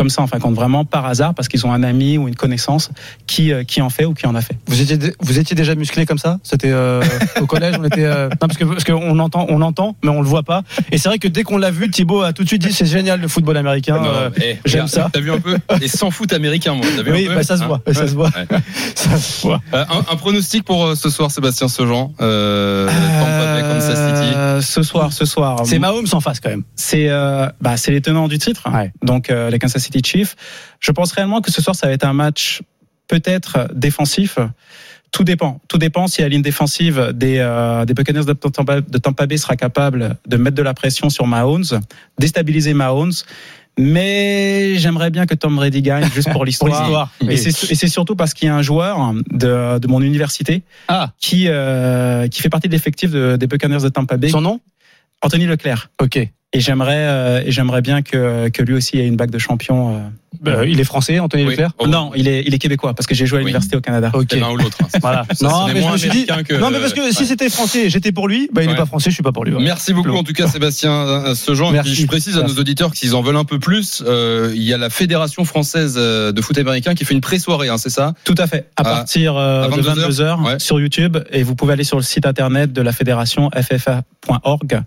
[0.00, 2.26] comme ça, en fin de compte, vraiment par hasard, parce qu'ils ont un ami ou
[2.26, 2.88] une connaissance
[3.26, 4.56] qui, euh, qui en fait ou qui en a fait.
[4.66, 6.38] Vous étiez, vous étiez déjà musclé comme ça?
[6.42, 7.02] C'était euh,
[7.38, 8.04] au collège, on était.
[8.04, 10.62] euh, Non, parce que parce qu'on entend, on entend, mais on le voit pas.
[10.90, 12.86] Et c'est vrai que dès qu'on l'a vu, Thibaut a tout de suite dit c'est
[12.86, 14.02] génial le football américain.
[14.02, 15.10] Euh, eh, J'aime ça.
[15.12, 15.58] T'as vu un peu?
[15.82, 16.86] Et sans foot américain, moi.
[16.96, 17.34] T'as vu Oui, un peu?
[17.34, 18.28] bah, ça se Hein voit, ça se voit.
[18.30, 18.58] Ouais.
[18.94, 19.60] Ça se voit.
[19.74, 22.12] Euh, un, un pronostic pour euh, ce soir, Sébastien Sejean.
[22.22, 22.88] Euh.
[22.90, 25.60] Euh, ce soir, ce soir.
[25.64, 26.62] C'est Mahomes en face quand même.
[26.76, 28.64] C'est euh, bah, c'est les tenants du titre,
[29.02, 30.36] donc euh, les Kansas City Chiefs.
[30.78, 32.62] Je pense réellement que ce soir, ça va être un match
[33.08, 34.38] peut-être défensif.
[35.10, 35.60] Tout dépend.
[35.66, 39.36] Tout dépend si la ligne défensive des, euh, des Buccaneers de Tampa, de Tampa Bay
[39.38, 41.64] sera capable de mettre de la pression sur Mahomes,
[42.18, 43.10] déstabiliser Mahomes.
[43.78, 47.10] Mais j'aimerais bien que Tom Brady gagne juste pour l'histoire.
[47.28, 50.62] et c'est et c'est surtout parce qu'il y a un joueur de, de mon université
[50.88, 51.12] Ah.
[51.18, 54.28] qui, euh, qui fait partie de l'effectif de- des Buccaneers de Tampa Bay.
[54.28, 54.60] Son nom?
[55.22, 55.90] Anthony Leclerc.
[56.00, 56.18] Ok.
[56.52, 59.94] Et j'aimerais, euh, et j'aimerais bien que, que lui aussi ait une bague de champion.
[59.96, 60.00] euh.
[60.46, 63.26] Euh, il est français, Anthony Leclerc Non, il est, il est québécois parce que j'ai
[63.26, 64.10] joué à l'université au Canada.
[64.14, 64.32] Ok.
[64.32, 64.76] L'un ou l'autre.
[64.82, 64.86] hein.
[65.02, 65.24] Voilà.
[65.32, 66.26] Ça, non, mais je me suis dit.
[66.26, 68.48] que- Non, mais parce que si c'était français, j'étais pour lui.
[68.52, 68.72] Bah, il Ouais.
[68.72, 69.52] n'est pas français, je suis pas pour lui.
[69.54, 69.62] ouais.
[69.62, 71.70] Merci beaucoup en tout cas Sébastien euh, Sejean.
[71.70, 71.92] Et Merci.
[71.92, 74.62] puis, je précise à nos auditeurs que s'ils en veulent un peu plus, euh, il
[74.62, 77.90] y a la Fédération française euh, de foot américain qui fait une pré-soirée, hein, c'est
[77.90, 78.14] ça?
[78.24, 78.66] Tout à fait.
[78.76, 80.58] À À- partir euh, à de 22 22h Ouais.
[80.58, 84.80] sur YouTube et vous pouvez aller sur le site internet de la fédération ffa.org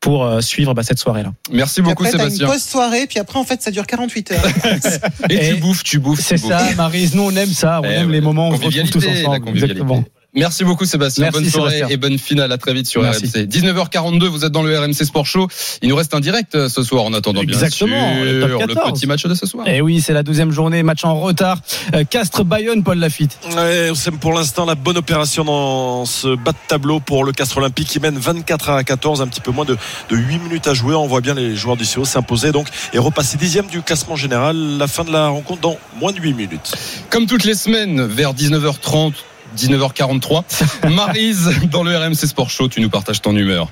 [0.00, 1.32] pour euh, suivre bah, cette soirée-là.
[1.52, 2.46] Merci beaucoup après, t'as une Sébastien.
[2.48, 4.44] post-soirée, puis après, en fait, ça dure 48 heures.
[5.30, 6.20] Et, Et- tu bouffes, tu bouffes.
[6.20, 6.50] C'est tu bouffes.
[6.52, 7.14] ça, Marise.
[7.14, 7.80] Nous, on aime ça.
[7.82, 8.12] On Eh aime ouais.
[8.14, 9.40] les moments où on se retrouve tous ensemble.
[9.44, 9.80] convivialité.
[9.82, 10.04] Exactement.
[10.34, 11.24] Merci beaucoup Sébastien.
[11.24, 11.94] Merci, Bonne soirée Sébastien.
[11.94, 12.52] et bonne finale.
[12.52, 13.24] À très vite sur Merci.
[13.26, 13.46] RMC.
[13.46, 15.48] 19h42, vous êtes dans le RMC Sport Show.
[15.82, 18.56] Il nous reste un direct euh, ce soir en attendant bien Exactement, sûr le le
[18.58, 18.92] 14.
[18.92, 19.66] petit match de ce soir.
[19.66, 21.58] Et oui, c'est la deuxième journée, match en retard.
[21.94, 23.38] Euh, Castres-Bayonne, Paul Lafitte.
[23.56, 27.58] Ouais, c'est pour l'instant la bonne opération dans ce bas de tableau pour le Castres
[27.58, 29.76] Olympique qui mène 24 à 14, un petit peu moins de,
[30.10, 30.94] de 8 minutes à jouer.
[30.94, 34.56] On voit bien les joueurs du CO s'imposer donc et repasser dixième du classement général.
[34.78, 36.72] La fin de la rencontre dans moins de 8 minutes.
[37.10, 39.12] Comme toutes les semaines, vers 19h30,
[39.56, 43.68] 19h43, Marise dans le RMC Sport Show, tu nous partages ton humeur.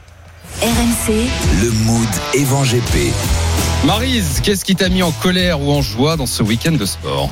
[0.63, 1.29] RMC,
[1.63, 3.13] le mood Evan GP.
[3.85, 7.31] Marise, qu'est-ce qui t'a mis en colère ou en joie dans ce week-end de sport?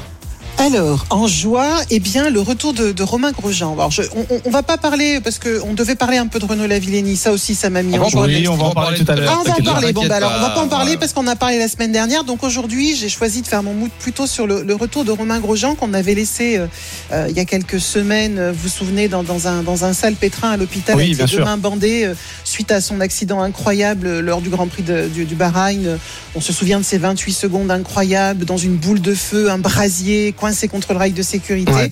[0.67, 3.75] Alors, en joie, eh bien, le retour de, de Romain Grosjean.
[3.75, 6.45] Alors, je, on, on, va pas parler parce que on devait parler un peu de
[6.45, 7.17] Renaud Lavillenie.
[7.17, 8.27] Ça aussi, ça m'a mis en joie.
[8.27, 9.31] Oui, on va en parler tout à l'heure.
[9.33, 9.93] Ah, on va en parler.
[9.93, 12.25] Bon, bah, alors, on va pas en parler parce qu'on a parlé la semaine dernière.
[12.25, 15.39] Donc aujourd'hui, j'ai choisi de faire mon mood plutôt sur le, le retour de Romain
[15.39, 16.67] Grosjean qu'on avait laissé euh,
[17.13, 18.51] euh, il y a quelques semaines.
[18.51, 21.37] Vous vous souvenez dans, dans un dans un sale pétrin à l'hôpital oui, avec ses
[21.37, 25.27] deux mains bandées euh, suite à son accident incroyable lors du Grand Prix de, du,
[25.27, 25.99] du Bahreïn.
[26.35, 30.33] On se souvient de ces 28 secondes incroyables dans une boule de feu, un brasier
[30.33, 31.73] coincé contre le rail de sécurité.
[31.73, 31.91] Ouais.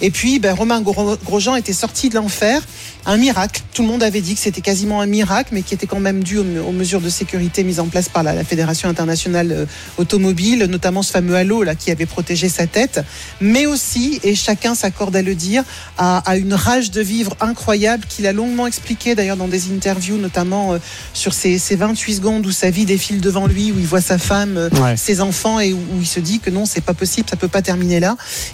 [0.00, 2.62] Et puis, ben, Romain Gros- Grosjean était sorti de l'enfer.
[3.08, 3.62] Un miracle.
[3.72, 6.24] Tout le monde avait dit que c'était quasiment un miracle, mais qui était quand même
[6.24, 9.66] dû aux, aux mesures de sécurité mises en place par la, la Fédération internationale euh,
[9.98, 13.00] automobile, notamment ce fameux halo là qui avait protégé sa tête,
[13.40, 15.62] mais aussi, et chacun s'accorde à le dire,
[15.98, 20.16] à, à une rage de vivre incroyable qu'il a longuement expliqué d'ailleurs dans des interviews,
[20.18, 20.78] notamment euh,
[21.14, 24.18] sur ces, ces 28 secondes où sa vie défile devant lui, où il voit sa
[24.18, 24.96] femme, euh, Ouais.
[24.96, 27.48] ses enfants et où, où il se dit que non, c'est pas possible, ça peut
[27.48, 28.05] pas terminer là,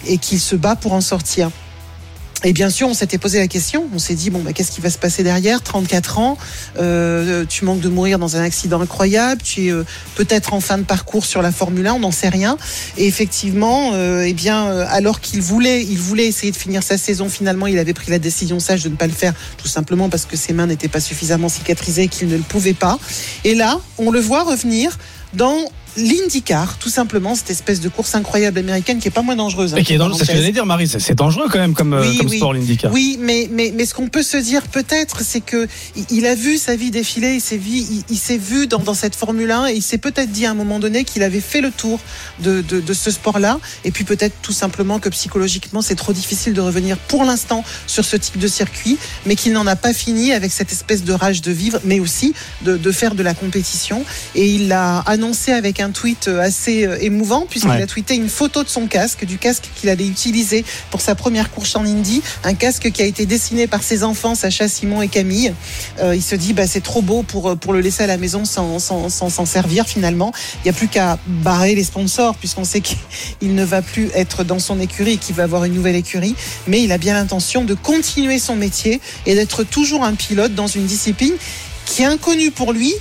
[0.07, 1.51] et qu'il se bat pour en sortir.
[2.45, 3.87] Et bien sûr, on s'était posé la question.
[3.93, 5.61] On s'est dit bon, bah, qu'est-ce qui va se passer derrière?
[5.61, 6.37] 34 ans,
[6.77, 9.41] euh, tu manques de mourir dans un accident incroyable.
[9.41, 9.85] Tu es euh,
[10.15, 12.57] peut-être en fin de parcours sur la Formule 1, on n'en sait rien.
[12.97, 17.29] Et effectivement, euh, eh bien, alors qu'il voulait, il voulait essayer de finir sa saison,
[17.29, 20.25] finalement, il avait pris la décision sage de ne pas le faire, tout simplement parce
[20.25, 22.99] que ses mains n'étaient pas suffisamment cicatrisées, qu'il ne le pouvait pas.
[23.45, 24.97] Et là, on le voit revenir
[25.33, 25.57] dans
[25.97, 29.73] l'IndyCar, tout simplement, cette espèce de course incroyable américaine qui est pas moins dangereuse.
[29.73, 30.87] hein, Et qui est dangereux, c'est ce que j'allais dire, Marie.
[30.87, 32.37] c'est- dangereux quand même comme, euh, Oui, comme oui.
[32.37, 32.91] sport, l'IndyCar.
[32.91, 35.67] Oui, mais, mais, mais ce qu'on peut se dire peut-être, c'est que
[36.09, 38.93] il- a vu sa vie défiler, il s'est vu, il, il s'est vu dans, dans
[38.93, 41.59] cette Formule 1 et il s'est peut-être dit à un moment donné qu'il avait fait
[41.61, 41.99] le tour
[42.41, 43.59] de, de, de ce sport-là.
[43.83, 48.05] Et puis peut-être tout simplement que psychologiquement, c'est trop difficile de revenir pour l'instant sur
[48.05, 51.41] ce type de circuit, mais qu'il n'en a pas fini avec cette espèce de rage
[51.41, 52.33] de vivre, mais aussi
[52.63, 54.05] de, de faire de la compétition.
[54.35, 57.81] Et il l'a annoncé avec un tweet assez euh, émouvant, puisqu'il Ouais.
[57.81, 61.51] a tweeté une photo de son casque, du casque qu'il allait utiliser pour sa première
[61.51, 65.07] course en Indy, un casque qui a été dessiné par ses enfants, Sacha, Simon et
[65.07, 65.53] Camille.
[65.99, 68.45] Euh, il se dit, bah, c'est trop beau pour, pour le laisser à la maison
[68.45, 70.31] sans s'en sans, s'en servir finalement.
[70.57, 74.43] Il n'y a plus qu'à barrer les sponsors, puisqu'on sait qu'il ne va plus être
[74.43, 76.35] dans son écurie et qu'il va avoir une nouvelle écurie.
[76.67, 80.67] Mais il a bien l'intention de continuer son métier et d'être toujours un pilote dans
[80.67, 81.33] une discipline
[81.85, 82.93] qui est inconnue pour lui,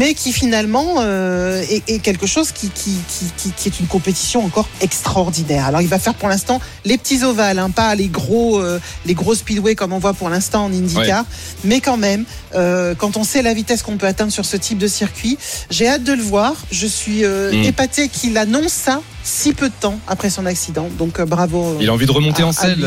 [0.00, 3.86] mais qui finalement euh, est, est quelque chose qui, qui, qui, qui- qui est une
[3.86, 5.64] compétition encore extraordinaire.
[5.66, 9.14] Alors il va faire pour l'instant les petits ovales, hein, pas les gros, euh, les
[9.14, 11.24] gros speedway comme on voit pour l'instant en IndyCar,
[11.64, 12.24] mais quand même,
[12.54, 15.38] euh, quand on sait la vitesse qu'on peut atteindre sur ce type de circuit,
[15.70, 16.54] j'ai hâte de le voir.
[16.70, 17.64] Je suis euh, Mm.
[17.64, 20.88] épaté qu'il annonce ça si peu de temps après son accident.
[20.98, 21.78] Donc bravo.
[21.80, 22.84] Il a envie de remonter à- en selle,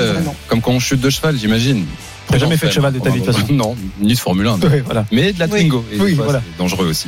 [0.47, 1.85] comme quand on chute de cheval, j'imagine.
[2.29, 3.53] T'as jamais fait de cheval de ta vie, de toute façon.
[3.53, 4.59] Non, ni de Formule 1.
[4.61, 5.05] Oui, voilà.
[5.11, 5.51] Mais de la Oui.
[5.51, 5.83] Twingo.
[5.91, 6.41] Et Oui, voilà.
[6.45, 7.07] C'est dangereux aussi.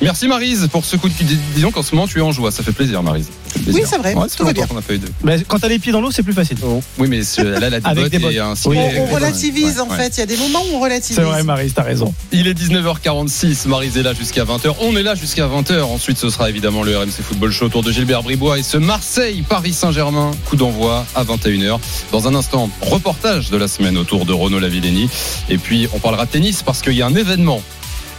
[0.00, 1.14] Merci Marise pour ce coup de
[1.54, 2.50] Disons qu'en ce moment tu es en joie.
[2.50, 3.30] Ça fait plaisir, Marise.
[3.66, 4.44] Oui, c'est vrai, Ouais, bien.
[4.46, 5.08] longtemps qu'on n'a pas eu de.
[5.24, 6.56] Mais quand t'as les pieds dans l'eau, c'est plus facile.
[6.98, 8.32] Oui, mais c'est- là, elle a des Avec bottes des bottes.
[8.32, 8.78] et un Oui.
[8.98, 9.96] On, relativise ouais, en ouais.
[9.96, 10.16] fait.
[10.16, 11.16] Il y a des moments où on relativise.
[11.16, 12.12] C'est vrai, Marie, t'as raison.
[12.32, 14.74] Il est 19h46, Marise est là jusqu'à 20h.
[14.80, 15.82] On est là jusqu'à 20h.
[15.82, 19.72] Ensuite, ce sera évidemment le RMC Football Show autour de Gilbert Bribois et ce Marseille-Paris
[19.72, 20.30] Saint-Germain.
[20.46, 21.78] Coup d'envoi à 21h.
[22.10, 25.08] Dans un instant, reportage de la semaine autour de Renaud Lavillenie.
[25.48, 27.62] Et puis, on parlera tennis parce qu'il y a un événement,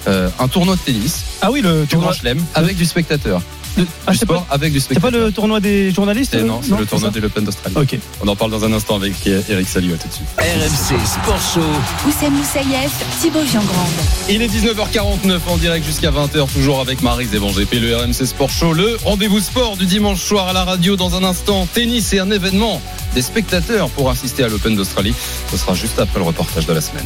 [0.08, 2.12] euh, un tournoi de tennis, Ah oui, le du tournoi.
[2.12, 3.42] Grand Chelem, avec du spectateur.
[4.06, 6.78] Ah, du sport pas, avec du c'est pas le tournoi des journalistes euh, non, c'est
[6.78, 7.76] le tournoi de l'Open d'Australie.
[8.22, 9.94] On en parle dans un instant avec Eric Salio.
[9.96, 10.28] À tout de suite.
[10.38, 12.08] RMC Sport Show.
[12.08, 13.88] Oussem Moussaïef, Thibaut Giangrande.
[14.30, 18.26] Il est 19h49 en direct jusqu'à 20h, toujours avec Marise et Bon GP, le RMC
[18.26, 20.96] Sport Show, le rendez-vous sport du dimanche soir à la radio.
[20.96, 22.82] Dans un instant, tennis et un événement
[23.16, 25.16] des spectateurs pour assister à l'Open d'Australie.
[25.52, 27.06] Ce sera juste après le reportage de la semaine.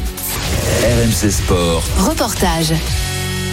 [0.84, 1.84] RMC Sport.
[1.98, 2.74] Reportage.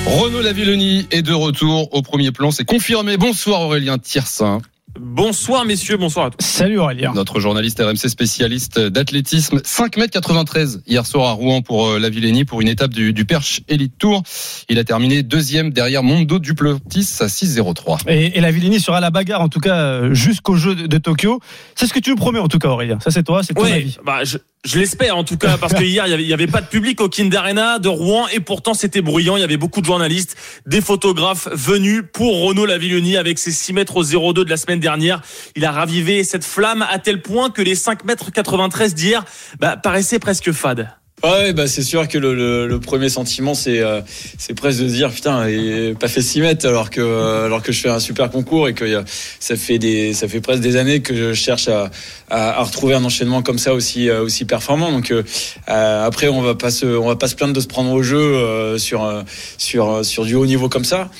[0.07, 3.17] Renaud Lavillenie est de retour au premier plan, c'est confirmé.
[3.17, 4.61] Bonsoir Aurélien Tiersin,
[5.01, 6.37] Bonsoir messieurs, bonsoir à tous.
[6.45, 7.13] Salut Aurélien.
[7.15, 9.59] notre journaliste RMC spécialiste d'athlétisme.
[9.59, 13.99] 5m93 hier soir à Rouen pour euh, Lavillenie pour une étape du, du Perche Elite
[13.99, 14.23] Tour.
[14.69, 18.09] Il a terminé deuxième derrière Mondo Duplantis à 6,03.
[18.09, 20.87] Et, et la Villini sera à la bagarre, en tout cas, euh, jusqu'au jeu de,
[20.87, 21.41] de Tokyo.
[21.75, 23.01] C'est ce que tu nous promets, en tout cas, Aurélien.
[23.01, 23.97] Ça, c'est toi, c'est ton Ouais, avis.
[24.07, 26.67] bah, je, je l'espère en tout cas parce que hier il y avait, pas de
[26.67, 29.37] public au Kind Arena de Rouen et pourtant c'était bruyant.
[29.37, 30.37] Il y avait beaucoup de journalistes,
[30.67, 35.23] des photographes venus pour Renaud Lavillenie avec ses 6 mètres 02 de la semaine dernière.
[35.55, 39.25] Il a ravivé cette flamme à tel point que les 5 mètres 93 d'hier
[39.61, 40.89] bah, paraissaient presque fades.
[41.23, 44.03] Ouais, bah c'est sûr que le, le, le premier sentiment c'est euh,
[44.37, 47.73] c'est presque de dire putain, est pas fait 6 mètres alors que euh, alors que
[47.73, 49.05] je fais un super concours et que a-
[49.41, 51.91] ça fait des ça fait presque des années que je cherche à,
[52.29, 54.91] à, à retrouver un enchaînement comme ça aussi euh, aussi performant.
[54.93, 55.23] Donc euh,
[55.71, 58.03] euh, après on va pas se on va pas se plaindre de se prendre au
[58.03, 59.23] jeu euh, sur euh,
[59.57, 61.11] sur sur du haut niveau comme ça.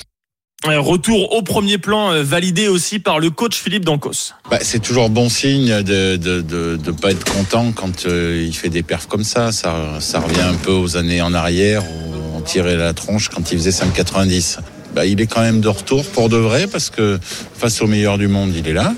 [0.67, 4.33] Un Retour au premier plan euh, validé aussi par le coach Philippe Dancos.
[4.49, 8.55] Bah, c'est toujours bon signe de de, de, de pas être content quand euh, il
[8.55, 9.51] fait des perfs comme ça.
[9.51, 9.99] ça.
[9.99, 13.59] Ça revient un peu aux années en arrière où on tirait la tronche quand il
[13.59, 14.57] faisait 5,90.
[14.95, 18.17] Bah, il est quand même de retour pour de vrai parce que face au meilleur
[18.17, 18.93] du monde, il est là.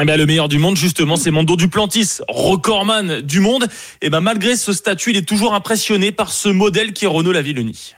[0.00, 3.66] Eh ben, le meilleur du monde, justement, c'est Mondo Duplantis, recordman du monde.
[4.02, 7.32] Et ben, malgré ce statut, il est toujours impressionné par ce modèle qui est Renaud
[7.32, 7.94] Lavillenie.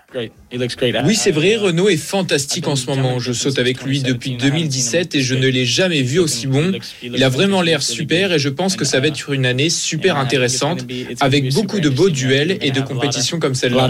[1.06, 3.18] Oui, c'est vrai, Renault est fantastique en ce moment.
[3.18, 6.72] Je saute avec lui depuis 2017 et je ne l'ai jamais vu aussi bon.
[7.02, 10.16] Il a vraiment l'air super et je pense que ça va être une année super
[10.16, 10.86] intéressante
[11.20, 13.82] avec beaucoup de beaux duels et de compétitions comme celle-là.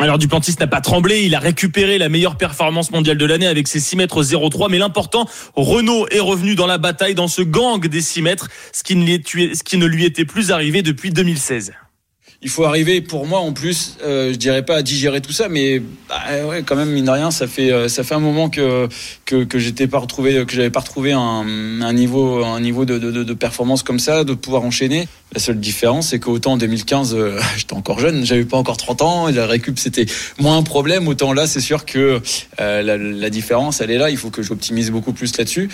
[0.00, 3.66] Alors Duplantis n'a pas tremblé, il a récupéré la meilleure performance mondiale de l'année avec
[3.66, 7.84] ses 6 mètres 03, mais l'important, Renault est revenu dans la bataille, dans ce gang
[7.84, 10.82] des 6 mètres, ce qui ne lui, est- ce qui ne lui était plus arrivé
[10.82, 11.72] depuis 2016.
[12.40, 15.48] Il faut arriver, pour moi en plus, euh, je dirais pas à digérer tout ça,
[15.48, 18.48] mais bah, ouais, quand même mine de rien, ça fait euh, ça fait un moment
[18.48, 18.88] que
[19.24, 22.96] que, que j'étais pas retrouvé, que j'avais pas retrouvé un, un niveau un niveau de,
[22.98, 25.08] de, de- performance comme ça, de pouvoir enchaîner.
[25.34, 29.02] La seule différence, c'est qu'autant en 2015, euh, j'étais encore jeune, j'avais pas encore 30
[29.02, 30.06] ans, et la récup c'était
[30.38, 31.08] moins un problème.
[31.08, 32.20] Autant là, c'est sûr que
[32.60, 34.10] euh, la, la différence, elle est là.
[34.10, 35.70] Il faut que j'optimise beaucoup plus là-dessus.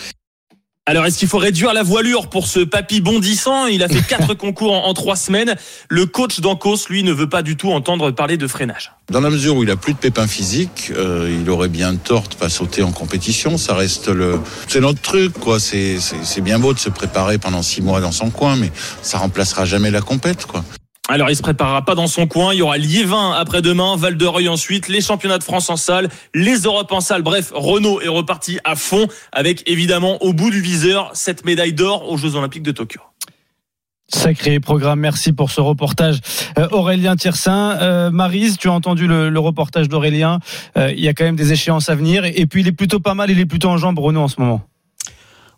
[0.87, 3.67] Alors, est-ce qu'il faut réduire la voilure pour ce papy bondissant?
[3.67, 5.57] Il a fait quatre concours en, en trois semaines.
[5.89, 8.93] Le coach d'Ancos, lui, ne veut pas du tout entendre parler de freinage.
[9.11, 12.29] Dans la mesure où il a plus de pépins physiques, euh, il aurait bien tort
[12.29, 13.57] de pas sauter en compétition.
[13.57, 15.59] Ça reste le, c'est notre truc, quoi.
[15.59, 18.71] C'est, c'est, c'est bien beau de se préparer pendant six mois dans son coin, mais
[19.01, 20.63] ça remplacera jamais la compète, quoi.
[21.09, 22.55] Alors, il se préparera pas dans son coin.
[22.55, 26.09] Il y aura Liévin après-demain, Val de Reuil ensuite, les championnats de France en salle,
[26.35, 27.21] les Europes en salle.
[27.21, 32.11] Bref, Renault est reparti à fond avec évidemment au bout du viseur cette médaille d'or
[32.11, 33.01] aux Jeux Olympiques de Tokyo.
[34.09, 36.21] Sacré programme, merci pour ce reportage.
[36.59, 40.39] Euh, Aurélien Tiersin, euh, Marise, tu as entendu le, reportage d'Aurélien.
[40.79, 42.25] Euh, il y a quand même des échéances à venir.
[42.25, 44.29] Et, et puis il est plutôt pas mal, il est plutôt en jambes, Renault, en
[44.29, 44.63] ce moment.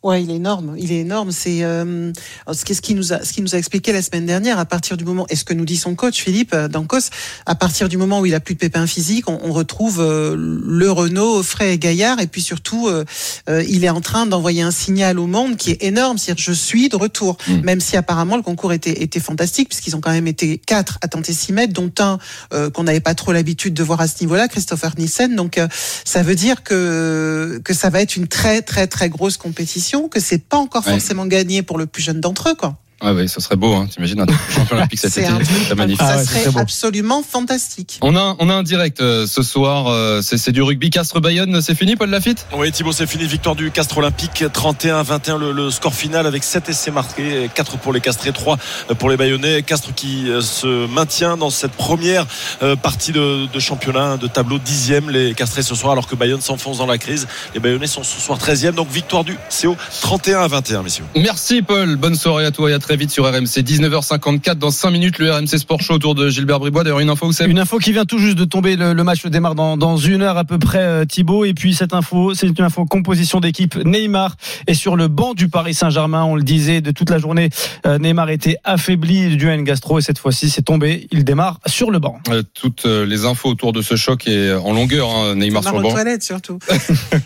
[0.07, 0.76] Ouais, il est énorme.
[0.78, 1.32] Il est énorme.
[1.32, 2.12] C'est euh,
[2.52, 4.61] ce qui- nous a ce qui nous a expliqué la semaine dernière.
[4.61, 7.11] À partir du moment, et ce que nous dit son coach Philippe euh, Dancos,
[7.44, 10.36] à partir du moment où il a plus de pépins physiques, on, on retrouve euh,
[10.38, 12.20] le Renault frais et gaillard.
[12.20, 13.04] Et puis surtout, euh,
[13.50, 16.18] euh, il est en train d'envoyer un signal au monde qui est énorme.
[16.18, 17.36] C'est-à-dire, je suis de retour.
[17.64, 21.09] Même si apparemment le concours était était fantastique, puisqu'ils ont quand même été quatre à
[21.09, 22.18] tenter 6 mètres, dont un
[22.52, 25.34] euh, qu'on n'avait pas trop l'habitude de voir à ce niveau-là, Christopher Nissen.
[25.34, 25.66] Donc euh,
[26.04, 30.20] ça veut dire que que ça va être une très très très grosse compétition, que
[30.20, 30.92] c'est pas encore Ouais.
[30.92, 32.76] forcément gagné pour le plus jeune d'entre eux, quoi.
[33.01, 33.86] Ah oui, ça serait beau, hein.
[33.90, 35.28] t'imagines, un champion olympique cet été,
[35.68, 36.01] c'est magnifique.
[36.01, 37.99] ça serait absolument fantastique.
[38.01, 41.74] On a, on a un direct euh, ce soir, euh, c'est du rugby Castres-Bayonne, c'est
[41.74, 42.47] fini Paul Lafitte?
[42.57, 43.26] Oui, Thibaut, c'est fini.
[43.26, 47.92] Victoire du Castre Olympique, 31-21 le, le score final avec 7 essais marqués, 4 pour
[47.92, 48.57] les Castrés, 3
[48.99, 49.62] pour les Bayonnais.
[49.62, 52.26] Castres qui euh, se maintient dans cette première
[52.62, 55.11] euh, partie de, de championnat, de tableau dixième.
[55.11, 57.26] Les Castrés ce soir, alors que Bayonne s'enfonce dans la crise.
[57.55, 61.05] Les Bayonnais sont ce soir 13e, donc victoire du CO 31-21, messieurs.
[61.14, 63.62] Merci Paul, bonne soirée à toi et à très vite sur RMC.
[63.64, 66.84] 19h54 dans 5 minutes le RMC Sport Show autour de Gilbert Bribois.
[66.84, 68.76] D'ailleurs une info où c'est Une info qui vient tout juste de tomber.
[68.76, 71.45] Le, le match démarre dans, dans une heure à peu près, euh, Thibaut.
[71.45, 73.74] Et puis cette info, c'est une info composition d'équipe.
[73.84, 74.37] Neymar
[74.68, 76.22] est sur le banc du Paris Saint-Germain.
[76.22, 77.51] On le disait de toute la journée.
[77.87, 81.09] euh, Neymar était affaibli du N gastro et cette fois-ci c'est tombé.
[81.11, 82.20] Il démarre sur le banc.
[82.28, 85.82] Euh, toutes les infos autour de ce choc et en longueur, hein, Neymar sur le
[85.82, 85.91] banc.
[85.91, 86.61] toilettes surtout.
[86.70, 86.76] oui,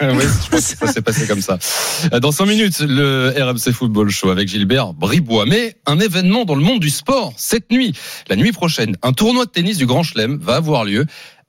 [0.00, 1.58] je pense que ça s'est passé comme ça.
[2.18, 5.44] Dans 5 minutes, le RMC Football Show avec Gilbert Bribois.
[5.50, 7.92] Mais un événement dans le monde du sport cette nuit,
[8.28, 11.06] la nuit prochaine, un tournoi de tennis du Grand Chelem va avoir lieu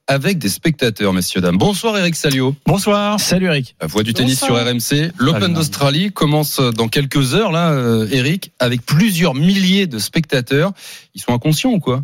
[0.08, 1.60] avec des spectateurs, messieurs, dames.
[1.60, 2.56] Bonsoir Eric Salio.
[2.66, 3.20] Bonsoir.
[3.20, 3.76] Salut Eric.
[3.80, 4.68] La voix du tennis Bonsoir.
[4.68, 5.12] sur RMC.
[5.20, 10.72] L'Open d'Australie commence dans quelques heures, là, euh, Eric, avec plusieurs milliers de spectateurs.
[11.14, 12.04] Ils sont inconscients ou quoi?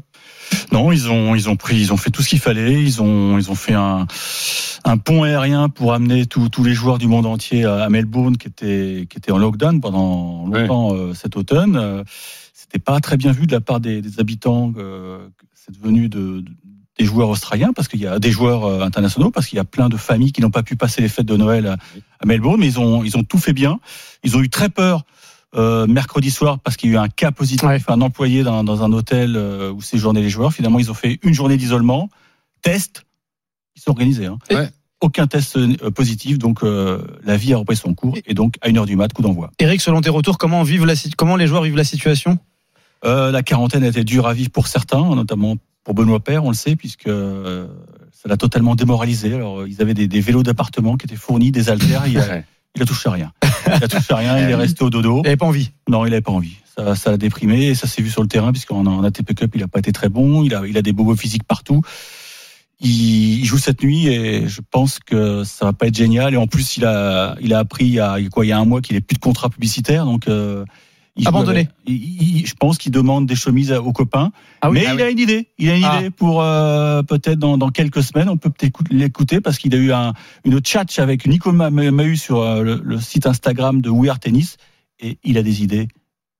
[0.71, 2.81] Non, ils ont ils ont pris ils ont fait tout ce qu'il fallait.
[2.81, 4.05] Ils ont ils ont fait un
[4.83, 8.47] un pont aérien pour amener tous tous les joueurs du monde entier à Melbourne qui
[8.47, 11.75] était qui était en lockdown pendant longtemps euh, cet automne.
[11.75, 12.03] Euh,
[12.53, 16.41] C'était pas très bien vu de la part des, des habitants euh, cette venue de,
[16.41, 16.51] de-
[16.99, 19.87] des joueurs australiens parce qu'il y a des joueurs internationaux parce qu'il y a plein
[19.87, 21.77] de familles qui n'ont pas pu passer les fêtes de Noël à,
[22.19, 23.79] à Melbourne mais ils ont ils ont tout fait bien.
[24.23, 25.05] Ils ont eu très peur
[25.57, 28.83] euh, mercredi soir parce qu'il y a eu un cas positif, un employé dans, dans
[28.83, 30.53] un hôtel euh, où séjournaient les joueurs.
[30.53, 32.09] Finalement, ils ont fait une journée d'isolement,
[32.61, 33.05] test,
[33.75, 34.27] ils sont organisés.
[34.27, 34.37] Hein.
[34.99, 38.69] Aucun test euh, positif, donc euh, la vie a repris son cours et donc à
[38.69, 39.51] une heure du mat, coup d'envoi.
[39.59, 42.39] Eric, selon tes retours, comment vivent la comment les joueurs vivent la situation?
[43.05, 46.49] Euh, la quarantaine a été dure à vivre pour certains, notamment pour Benoît Père, on
[46.49, 47.67] le sait, puisque euh,
[48.11, 49.35] ça l'a totalement démoralisé.
[49.35, 52.05] Alors, ils avaient des, des vélos d'appartement qui étaient fournis, des haltères,
[52.77, 53.33] il a, touché à rien.
[53.65, 55.21] Il a touché à rien, il est resté au dodo.
[55.23, 55.71] Il avait pas envie.
[55.89, 56.55] Non, il avait pas envie.
[56.77, 59.51] Ça, ça l'a déprimé et ça s'est vu sur le terrain, puisqu'en en ATP Cup,
[59.55, 61.81] il a pas été très bon, il a, il a des bobos physiques partout.
[62.79, 66.33] il, il joue cette nuit et je pense que ça va pas être génial.
[66.33, 68.59] Et en plus, il a, il a appris il y a, quoi, il y a
[68.59, 70.27] un mois qu'il est plus de contrat publicitaire, donc.
[70.27, 70.63] Euh,
[71.17, 71.59] il Abandonné.
[71.59, 74.31] avec- il- il- je pense qu'il demande des chemises aux copains.
[74.61, 75.01] Ah oui mais Ah il oui.
[75.03, 75.47] a une idée.
[75.57, 75.97] Il a une Ah.
[75.99, 78.29] idée pour euh, peut-être dans, dans quelques semaines.
[78.29, 80.13] On peut peut-être écou- l'écouter parce qu'il a eu un,
[80.45, 84.19] une chat avec Nico Ma- Mahut sur euh, le, le site Instagram de We Are
[84.19, 84.57] Tennis
[84.99, 85.87] et il a des idées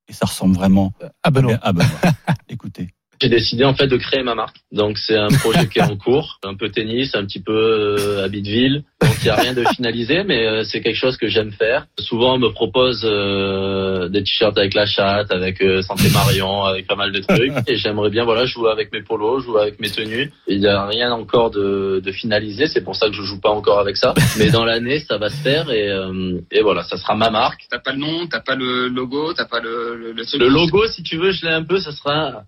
[0.10, 1.60] et ça ressemble vraiment à Benoît.
[1.62, 1.90] À Benoît.
[2.50, 2.90] Écoutez.
[3.22, 4.58] J'ai décidé en fait de créer ma marque.
[4.72, 8.24] Donc c'est un projet qui est en cours, un peu tennis, un petit peu euh,
[8.26, 8.84] habit de ville.
[9.02, 11.88] Donc il n'y a rien de finalisé, mais euh, c'est quelque chose que j'aime faire.
[12.00, 16.88] Souvent on me propose euh, des t-shirts avec la chatte, avec euh, Santé Marion, avec
[16.88, 17.54] pas mal de trucs.
[17.68, 20.32] Et j'aimerais bien voilà jouer avec mes polos, jouer avec mes tenues.
[20.48, 23.50] Il n'y a rien encore de, de finalisé, c'est pour ça que je joue pas
[23.52, 24.14] encore avec ça.
[24.38, 27.62] Mais dans l'année ça va se faire et, euh, et voilà, ça sera ma marque.
[27.70, 30.24] T'as pas le nom, t'as pas le logo, t'as pas le, le, le.
[30.38, 32.44] Le logo, si tu veux, je l'ai un peu, ça sera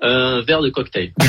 [0.00, 1.12] un verre de cocktail.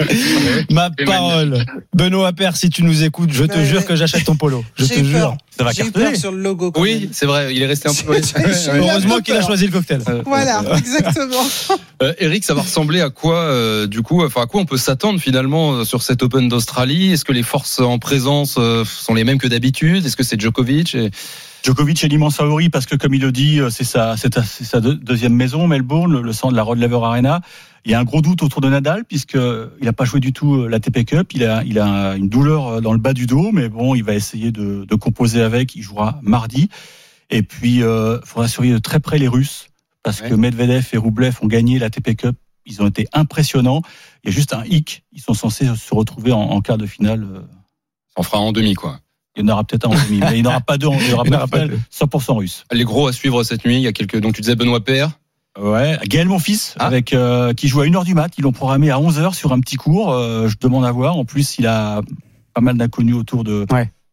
[0.70, 1.64] Ma parole.
[1.94, 4.64] Benoît Père, si tu nous écoutes, je te jure que j'achète ton polo.
[4.76, 5.36] Je te jure.
[5.56, 6.10] Ça va cartonner.
[6.10, 6.70] peur sur le logo.
[6.70, 8.14] quand Oui, c'est vrai, il est resté un peu.
[8.74, 10.02] Heureusement qu'il a choisi le cocktail.
[10.26, 11.44] Voilà, exactement.
[12.02, 14.76] Euh, Eric, ça va ressembler à quoi, euh, du coup, enfin à quoi on peut
[14.76, 17.12] s'attendre finalement euh, sur cet Open d'Australie?
[17.12, 20.04] Est-ce que les forces en présence euh, sont les mêmes que d'habitude?
[20.04, 21.10] Est-ce que c'est Djokovic et...
[21.64, 25.34] Djokovic est l'immense favori parce que, comme il le dit, euh, c'est sa, c'est deuxième
[25.34, 27.40] maison, Melbourne, le, centre de la Rod Laver Arena.
[27.84, 30.32] Il y a un gros doute autour de Nadal puisque il n'a pas joué du
[30.32, 31.32] tout euh, la TP Cup.
[31.34, 34.04] Il a, il a une douleur euh, dans le bas du dos, mais bon, il
[34.04, 35.74] va essayer de, de composer avec.
[35.74, 36.68] Il jouera mardi.
[37.30, 39.68] Et puis, il faudra surveiller de très près les Russes
[40.04, 42.36] parce que Medvedev et Rublev ont gagné la TP Cup.
[42.64, 43.82] Ils ont été impressionnants.
[44.22, 45.04] Il y a juste un hic.
[45.12, 47.24] Ils sont censés se retrouver en, en quart de finale.
[47.24, 47.40] euh,
[48.16, 49.00] On fera en demi, quoi.
[49.36, 50.86] Il y en aura peut-être un en demi, mais il n'y en aura pas deux.
[50.86, 52.64] en- Il n'y aura Il n'y pas, aura pas finale 100% russe.
[52.72, 54.18] Les gros à suivre cette nuit, il y a quelques.
[54.20, 55.10] Donc tu disais Benoît Père.
[55.60, 56.86] Ouais, Gaël mon fils, Ah.
[56.86, 58.30] avec euh, qui joue à 1h du mat.
[58.38, 60.12] Ils l'ont programmé à 11h sur un petit cours.
[60.12, 61.16] Euh, je demande à voir.
[61.16, 62.02] En plus, il a
[62.52, 63.66] pas mal d'inconnus autour de,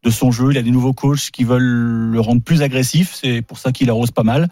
[0.04, 0.48] de son jeu.
[0.52, 3.14] Il a des nouveaux coachs qui veulent le rendre plus agressif.
[3.20, 4.48] C'est pour ça qu'il arrose pas mal.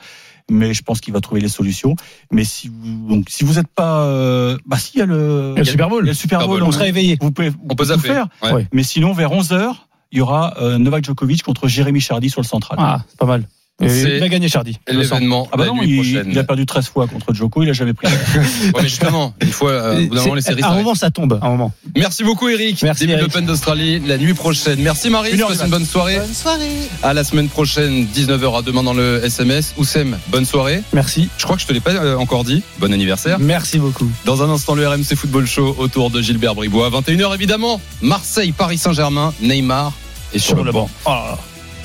[0.50, 1.94] Mais je pense qu'il va trouver les solutions.
[2.30, 5.52] Mais si vous, donc, si vous n'êtes pas, euh, bah si, il y a le,
[5.54, 6.02] Il y a le Super Bowl.
[6.02, 6.62] il y a le Super Super Bowl.
[6.62, 7.16] On sera éveillé.
[7.20, 8.26] Vous pouvez, On peut tout faire.
[8.42, 8.66] Ouais.
[8.72, 9.76] Mais sinon, vers 11h,
[10.12, 12.78] il y aura euh, Novak Djokovic contre Jérémy Chardy sur le central.
[12.80, 13.44] Ah, c'est pas mal.
[13.80, 14.78] Et il a gagné Chardy.
[14.86, 16.30] L'événement Ah bah la non, nuit il, prochaine.
[16.30, 18.06] il a perdu 13 fois contre Djoko, il a jamais pris.
[18.74, 20.94] Ouais, mais justement, il faut euh, au bout d'un moment les séries à un moment,
[20.94, 21.40] ça tombe.
[21.42, 21.72] À un moment.
[21.96, 22.80] Merci beaucoup Eric.
[22.84, 24.78] Merci, Début l'Open d'Australie la nuit prochaine.
[24.82, 25.32] Merci Marie.
[25.32, 25.78] Une heure Passe du une mat.
[25.78, 26.18] bonne soirée.
[26.18, 26.70] Bonne soirée.
[27.02, 29.74] À la semaine prochaine, 19h à demain dans le SMS.
[29.78, 30.82] Oussem, bonne soirée.
[30.92, 31.28] Merci.
[31.38, 32.62] Je crois que je te l'ai pas euh, encore dit.
[32.78, 33.40] Bon anniversaire.
[33.40, 34.08] Merci beaucoup.
[34.26, 36.88] Dans un instant, le RMC Football Show autour de Gilbert Bribois.
[36.90, 37.80] 21h évidemment.
[38.00, 39.92] Marseille, Paris Saint-Germain, Neymar
[40.34, 40.88] et sur, le banc.
[41.06, 41.34] Oh.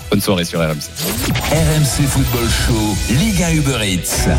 [0.09, 0.89] Bonne soirée sur RMC.
[1.51, 4.29] RMC Football Show, Liga Uber Eats.